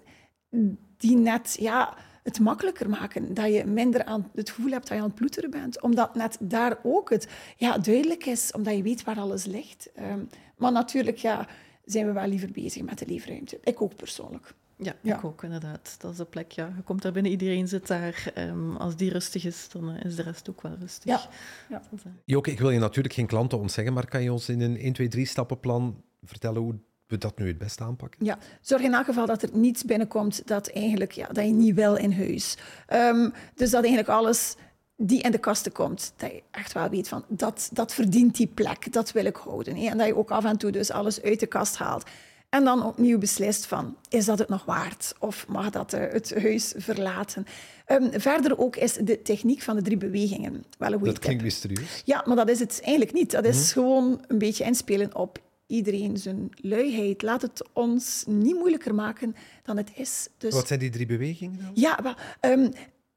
die 0.97 1.15
net 1.15 1.55
ja, 1.59 1.97
het 2.23 2.39
makkelijker 2.39 2.89
maken. 2.89 3.33
Dat 3.33 3.53
je 3.53 3.65
minder 3.65 4.03
aan 4.05 4.29
het 4.35 4.49
gevoel 4.49 4.71
hebt 4.71 4.87
dat 4.87 4.97
je 4.97 5.03
aan 5.03 5.09
het 5.09 5.17
ploeteren 5.17 5.51
bent. 5.51 5.81
Omdat 5.81 6.15
net 6.15 6.37
daar 6.39 6.77
ook 6.83 7.09
het 7.09 7.27
ja, 7.57 7.77
duidelijk 7.77 8.25
is, 8.25 8.51
omdat 8.51 8.75
je 8.75 8.83
weet 8.83 9.03
waar 9.03 9.19
alles 9.19 9.45
ligt. 9.45 9.91
Ehm, 9.95 10.19
maar 10.57 10.71
natuurlijk 10.71 11.17
ja, 11.17 11.47
zijn 11.85 12.05
we 12.05 12.11
wel 12.11 12.27
liever 12.27 12.51
bezig 12.51 12.81
met 12.81 12.99
de 12.99 13.05
leefruimte. 13.07 13.59
Ik 13.63 13.81
ook 13.81 13.95
persoonlijk. 13.95 14.53
Ja, 14.77 14.93
Ja. 15.01 15.17
ik 15.17 15.23
ook 15.23 15.43
inderdaad. 15.43 15.95
Dat 15.99 16.11
is 16.11 16.17
de 16.17 16.25
plek. 16.25 16.51
Ja. 16.51 16.73
Je 16.75 16.81
komt 16.81 17.01
daar 17.01 17.11
binnen, 17.11 17.31
iedereen 17.31 17.67
zit 17.67 17.87
daar. 17.87 18.31
Ehm, 18.33 18.75
als 18.75 18.95
die 18.95 19.11
rustig 19.11 19.45
is, 19.45 19.69
dan 19.69 19.89
eh, 19.91 20.05
is 20.05 20.15
de 20.15 20.21
rest 20.21 20.49
ook 20.49 20.61
wel 20.61 20.75
rustig. 20.79 21.03
Ja. 21.03 21.21
Ja. 21.69 21.81
Dat 21.89 21.99
is, 21.99 22.03
eh, 22.03 22.11
Joke, 22.25 22.51
ik 22.51 22.59
wil 22.59 22.69
je 22.69 22.79
natuurlijk 22.79 23.13
geen 23.13 23.27
klanten 23.27 23.59
ontzeggen, 23.59 23.93
maar 23.93 24.07
kan 24.07 24.23
je 24.23 24.31
ons 24.31 24.49
in 24.49 24.61
een 24.61 24.77
1, 24.85 24.93
2, 24.93 25.07
3 25.07 25.25
stappenplan 25.25 26.03
vertellen 26.23 26.61
hoe 26.61 26.75
we 27.13 27.19
dat 27.19 27.37
nu 27.37 27.47
het 27.47 27.57
beste 27.57 27.83
aanpakken? 27.83 28.25
Ja, 28.25 28.37
zorg 28.61 28.81
in 28.81 28.93
elk 28.93 29.05
geval 29.05 29.25
dat 29.25 29.41
er 29.41 29.49
niets 29.53 29.83
binnenkomt 29.83 30.47
dat, 30.47 30.67
eigenlijk, 30.67 31.11
ja, 31.11 31.27
dat 31.27 31.45
je 31.45 31.51
niet 31.51 31.75
wil 31.75 31.95
in 31.95 32.11
huis. 32.13 32.57
Ehm, 32.87 33.29
dus 33.55 33.69
dat 33.69 33.83
eigenlijk 33.83 34.09
alles 34.09 34.55
die 34.97 35.21
in 35.21 35.31
de 35.31 35.37
kasten 35.37 35.71
komt, 35.71 36.13
dat 36.17 36.31
je 36.31 36.43
echt 36.51 36.73
wel 36.73 36.89
weet 36.89 37.07
van 37.07 37.25
dat, 37.27 37.69
dat 37.73 37.93
verdient 37.93 38.35
die 38.35 38.47
plek, 38.47 38.93
dat 38.93 39.11
wil 39.11 39.25
ik 39.25 39.35
houden. 39.35 39.75
hè. 39.75 39.87
En 39.89 39.97
dat 39.97 40.07
je 40.07 40.15
ook 40.15 40.31
af 40.31 40.45
en 40.45 40.57
toe 40.57 40.71
dus 40.71 40.91
alles 40.91 41.21
uit 41.21 41.39
de 41.39 41.47
kast 41.47 41.77
haalt. 41.77 42.03
En 42.49 42.63
dan 42.63 42.85
opnieuw 42.85 43.17
beslist 43.17 43.65
van, 43.65 43.95
is 44.09 44.25
dat 44.25 44.39
het 44.39 44.49
nog 44.49 44.65
waard? 44.65 45.13
Of 45.19 45.47
mag 45.47 45.69
dat 45.69 45.93
eh, 45.93 46.11
het 46.11 46.33
huis 46.41 46.73
verlaten? 46.77 47.45
Ehm, 47.85 48.19
verder 48.19 48.57
ook 48.59 48.75
is 48.75 48.93
de 48.93 49.21
techniek 49.21 49.61
van 49.61 49.75
de 49.75 49.81
drie 49.81 49.97
bewegingen 49.97 50.65
wel 50.77 50.91
een 50.91 50.97
goede 50.97 51.13
Dat 51.13 51.23
klinkt 51.23 51.43
mysterieus. 51.43 52.01
ja, 52.05 52.23
maar 52.27 52.35
dat 52.35 52.49
is 52.49 52.59
het 52.59 52.79
eigenlijk 52.83 53.13
niet. 53.13 53.31
Dat 53.31 53.45
is 53.45 53.71
gewoon 53.71 54.23
een 54.27 54.37
beetje 54.37 54.63
inspelen 54.63 55.15
op 55.15 55.39
iedereen 55.67 56.17
zijn 56.17 56.49
luiheid. 56.55 57.21
Laat 57.21 57.41
het 57.41 57.67
ons 57.73 58.23
niet 58.27 58.55
moeilijker 58.55 58.95
maken 58.95 59.35
dan 59.63 59.77
het 59.77 59.91
is. 59.95 60.27
Dus 60.37 60.53
Wat 60.53 60.67
zijn 60.67 60.79
die 60.79 60.89
drie 60.89 61.05
bewegingen 61.05 61.59
dan? 61.59 61.71
ja, 61.73 62.15
ehm, 62.39 62.69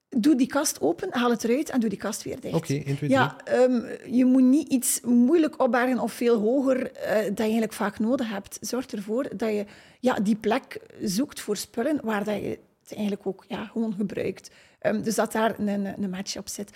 doe 0.08 0.34
die 0.36 0.46
kast 0.46 0.80
open, 0.80 1.08
haal 1.12 1.30
het 1.30 1.44
eruit 1.44 1.70
en 1.70 1.80
doe 1.80 1.88
die 1.88 1.98
kast 1.98 2.22
weer 2.22 2.40
dicht. 2.40 2.54
Oké, 2.54 2.72
1, 2.72 2.82
2, 2.82 2.96
3. 2.96 3.10
Ja, 3.10 3.36
ehm, 3.44 3.82
je 4.14 4.24
moet 4.24 4.42
niet 4.42 4.68
iets 4.68 5.00
moeilijk 5.00 5.62
opbergen 5.62 5.98
of 5.98 6.12
veel 6.12 6.40
hoger 6.40 6.92
eh, 6.92 7.16
dat 7.24 7.36
je 7.36 7.42
eigenlijk 7.42 7.72
vaak 7.72 7.98
nodig 7.98 8.30
hebt. 8.30 8.58
Zorg 8.60 8.86
ervoor 8.86 9.36
dat 9.36 9.48
je 9.50 9.64
ja, 10.00 10.14
die 10.14 10.36
plek 10.36 10.80
zoekt 11.02 11.40
voor 11.40 11.56
spullen 11.56 11.98
waar 12.02 12.24
dat 12.24 12.34
je 12.34 12.58
het 12.82 12.96
eigenlijk 12.96 13.26
ook 13.26 13.44
ja, 13.48 13.64
gewoon 13.64 13.94
gebruikt. 13.94 14.50
Ehm, 14.78 15.02
dus 15.02 15.14
dat 15.14 15.32
daar 15.32 15.58
een, 15.58 16.02
een 16.02 16.10
match 16.10 16.36
op 16.36 16.48
zit. 16.48 16.70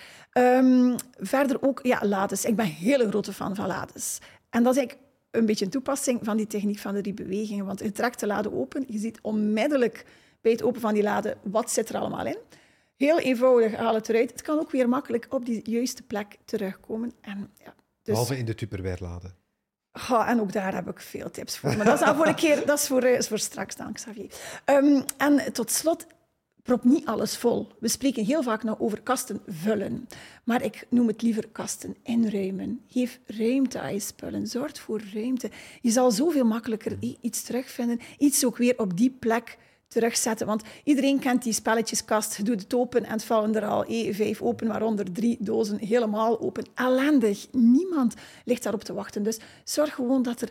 Verder 1.19 1.63
ook 1.63 1.81
ja, 1.83 2.01
lades. 2.07 2.45
Ik 2.45 2.57
ben 2.57 2.65
een 2.65 2.71
hele 2.71 3.09
grote 3.09 3.33
fan 3.33 3.55
van 3.55 3.67
lades. 3.67 4.19
En 4.51 4.63
dat 4.63 4.73
is 4.73 4.79
eigenlijk 4.79 5.10
een 5.31 5.47
beetje 5.47 5.65
een 5.65 5.71
toepassing 5.71 6.21
van 6.23 6.37
die 6.37 6.47
techniek 6.47 6.79
van 6.79 6.95
de 6.95 7.01
drie 7.01 7.15
bewegingen. 7.15 7.67
Want 7.67 7.81
je 7.81 7.93
trekt 7.93 8.21
de 8.21 8.27
lade 8.27 8.53
open, 8.53 8.85
je 8.89 8.99
ziet 8.99 9.19
onmiddellijk 9.23 10.05
bij 10.41 10.53
het 10.53 10.63
open 10.63 10.81
van 10.81 10.95
die 10.95 11.03
lade 11.03 11.37
wat 11.43 11.71
zit 11.71 11.89
er 11.89 11.97
allemaal 11.97 12.27
in. 12.27 12.39
Heel 12.97 13.19
eenvoudig, 13.19 13.77
haal 13.77 13.95
het 13.95 14.09
eruit. 14.09 14.31
Het 14.31 14.43
kan 14.43 14.59
ook 14.59 14.71
weer 14.71 14.89
makkelijk 14.89 15.27
op 15.31 15.45
die 15.45 15.71
juiste 15.71 16.03
plek 16.03 16.37
terugkomen. 16.45 17.13
En, 17.21 17.51
ja, 17.65 17.75
dus, 18.03 18.15
Behalve 18.15 18.37
in 18.37 18.45
de 18.45 18.55
Tupperware-lade. 18.55 19.31
Ja, 20.09 20.29
en 20.29 20.41
ook 20.41 20.53
daar 20.53 20.75
heb 20.75 20.89
ik 20.89 21.01
veel 21.01 21.31
tips 21.31 21.59
voor. 21.59 21.77
Maar 21.77 21.85
dat 21.85 22.01
is 22.01 22.07
dan 22.07 22.17
voor 22.17 22.27
een 22.27 22.35
keer, 22.35 22.67
dat 22.67 22.79
is 22.79 22.87
voor, 22.87 23.03
eh, 23.03 23.17
is 23.17 23.29
voor 23.29 23.39
straks 23.39 23.77
dan, 23.77 23.93
Xavier. 23.93 24.33
Ehm, 24.65 25.01
en 25.17 25.53
tot 25.53 25.71
slot, 25.71 26.07
prop 26.63 26.85
niet 26.85 27.07
alles 27.07 27.37
vol. 27.37 27.69
We 27.79 27.89
spreken 27.89 28.25
heel 28.25 28.43
vaak 28.43 28.63
nog 28.63 28.81
over 28.81 29.01
kasten 29.01 29.41
vullen. 29.47 30.09
Maar 30.45 30.63
ik 30.63 30.87
noem 30.91 31.07
het 31.07 31.23
liever 31.23 31.49
kasten 31.49 31.97
inruimen. 32.03 32.81
Geef 32.87 33.21
ruimte 33.27 33.81
aan 33.81 33.93
je 33.93 34.01
spullen. 34.01 34.47
Zorg 34.47 34.79
voor 34.81 35.01
ruimte. 35.15 35.51
Je 35.81 35.91
zal 35.91 36.11
zoveel 36.11 36.45
makkelijker 36.45 36.99
iets 37.21 37.43
terugvinden. 37.43 38.01
Iets 38.19 38.45
ook 38.45 38.57
weer 38.57 38.79
op 38.79 38.97
die 38.97 39.11
plek 39.11 39.59
terugzetten. 39.89 40.47
Want 40.47 40.63
iedereen 40.85 41.19
kent 41.19 41.43
die 41.43 41.53
spelletjeskast. 41.53 42.37
Je 42.37 42.43
doet 42.43 42.61
het 42.61 42.75
open 42.75 43.05
en 43.05 43.13
het 43.13 43.25
vallen 43.25 43.55
er 43.55 43.67
al 43.67 43.85
vijf 44.13 44.43
open, 44.43 44.69
waaronder 44.69 45.13
drie 45.13 45.37
dozen 45.41 45.79
helemaal 45.79 46.41
open. 46.41 46.65
Ellendig. 46.75 47.47
Niemand 47.53 48.15
ligt 48.45 48.63
daarop 48.63 48.85
te 48.85 48.93
wachten. 48.93 49.23
Dus 49.23 49.39
zorg 49.65 49.95
gewoon 49.95 50.23
dat 50.23 50.41
er 50.41 50.51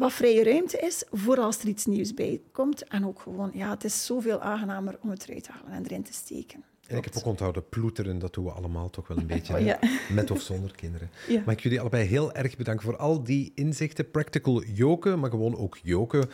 wat 0.00 0.12
vrije 0.12 0.44
ruimte 0.44 0.78
is 0.78 1.04
voor 1.10 1.38
als 1.38 1.58
er 1.58 1.68
iets 1.68 1.86
nieuws 1.86 2.14
bij 2.14 2.40
komt. 2.52 2.84
En 2.88 3.06
ook 3.06 3.20
gewoon, 3.20 3.50
ja, 3.54 3.70
het 3.70 3.84
is 3.84 4.06
zoveel 4.06 4.40
aangenamer 4.40 4.98
om 5.02 5.10
het 5.10 5.28
eruit 5.28 5.44
te 5.44 5.50
halen 5.52 5.72
en 5.72 5.84
erin 5.84 6.02
te 6.02 6.12
steken. 6.12 6.64
En 6.86 6.96
ik 6.96 7.04
heb 7.04 7.16
ook 7.16 7.24
onthouden, 7.24 7.68
ploeteren, 7.68 8.18
dat 8.18 8.34
doen 8.34 8.44
we 8.44 8.50
allemaal 8.50 8.90
toch 8.90 9.08
wel 9.08 9.16
een 9.16 9.26
beetje. 9.36 9.58
ja. 9.64 9.78
Met 10.12 10.30
of 10.30 10.40
zonder 10.40 10.74
kinderen. 10.74 11.10
Ja. 11.28 11.42
Mag 11.46 11.54
ik 11.54 11.60
jullie 11.60 11.80
allebei 11.80 12.06
heel 12.06 12.32
erg 12.32 12.56
bedanken 12.56 12.84
voor 12.84 12.96
al 12.96 13.22
die 13.24 13.52
inzichten. 13.54 14.10
Practical 14.10 14.62
Joke, 14.64 15.16
maar 15.16 15.30
gewoon 15.30 15.56
ook 15.56 15.78
Joke, 15.82 16.28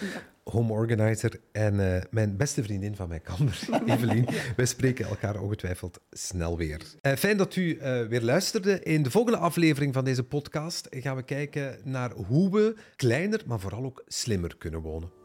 home 0.51 0.73
organizer 0.73 1.41
en 1.53 1.95
eh, 1.95 2.03
mijn 2.11 2.37
beste 2.37 2.63
vriendin 2.63 2.97
van 2.97 3.09
mijn 3.09 3.23
kamer, 3.23 3.61
Evelien. 3.87 4.29
Wij 4.57 4.67
spreken 4.67 5.07
elkaar 5.07 5.41
ongetwijfeld 5.41 6.01
snel 6.11 6.57
weer. 6.57 6.81
Eh, 7.01 7.13
fijn 7.13 7.37
dat 7.37 7.57
u 7.57 7.77
eh, 7.77 8.07
weer 8.07 8.23
luisterde. 8.23 8.81
In 8.83 9.03
de 9.03 9.11
volgende 9.11 9.39
aflevering 9.39 9.95
van 9.95 10.05
deze 10.05 10.25
podcast 10.25 10.87
gaan 10.91 11.17
we 11.17 11.23
kijken 11.23 11.79
naar 11.85 12.13
hoe 12.13 12.51
we 12.51 12.77
kleiner, 12.97 13.43
maar 13.47 13.61
vooral 13.61 13.85
ook 13.85 14.03
slimmer 14.07 14.57
kunnen 14.57 14.81
wonen. 14.81 15.16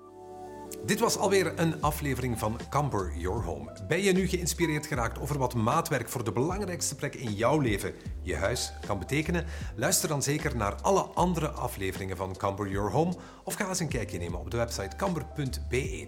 Dit 0.86 1.00
was 1.00 1.18
alweer 1.18 1.60
een 1.60 1.82
aflevering 1.82 2.40
van 2.40 2.60
Camper 2.70 3.14
Your 3.18 3.44
Home. 3.44 3.72
Ben 3.88 4.02
je 4.02 4.12
nu 4.12 4.28
geïnspireerd 4.28 4.86
geraakt 4.86 5.20
over 5.20 5.38
wat 5.38 5.54
maatwerk 5.54 6.10
voor 6.10 6.24
de 6.24 6.32
belangrijkste 6.32 6.96
plek 6.96 7.16
in 7.16 7.34
jouw 7.34 7.60
leven, 7.60 7.94
je 8.22 8.36
huis, 8.36 8.74
kan 8.86 9.00
betekenen? 9.00 9.46
Luister 9.76 10.10
dan 10.10 10.22
zeker 10.22 10.56
naar 10.56 10.76
alle 10.82 11.02
andere 11.02 11.50
afleveringen 11.50 12.18
van 12.18 12.38
Camper 12.38 12.70
Your 12.70 12.92
Home 12.92 13.14
of 13.44 13.54
ga 13.54 13.68
eens 13.68 13.80
een 13.80 13.88
kijkje 13.88 14.18
nemen 14.18 14.40
op 14.40 14.52
de 14.52 14.58
website 14.58 14.96
camper.be. 14.96 16.08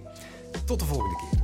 Tot 0.65 0.79
de 0.79 0.85
volgende 0.85 1.15
keer. 1.15 1.41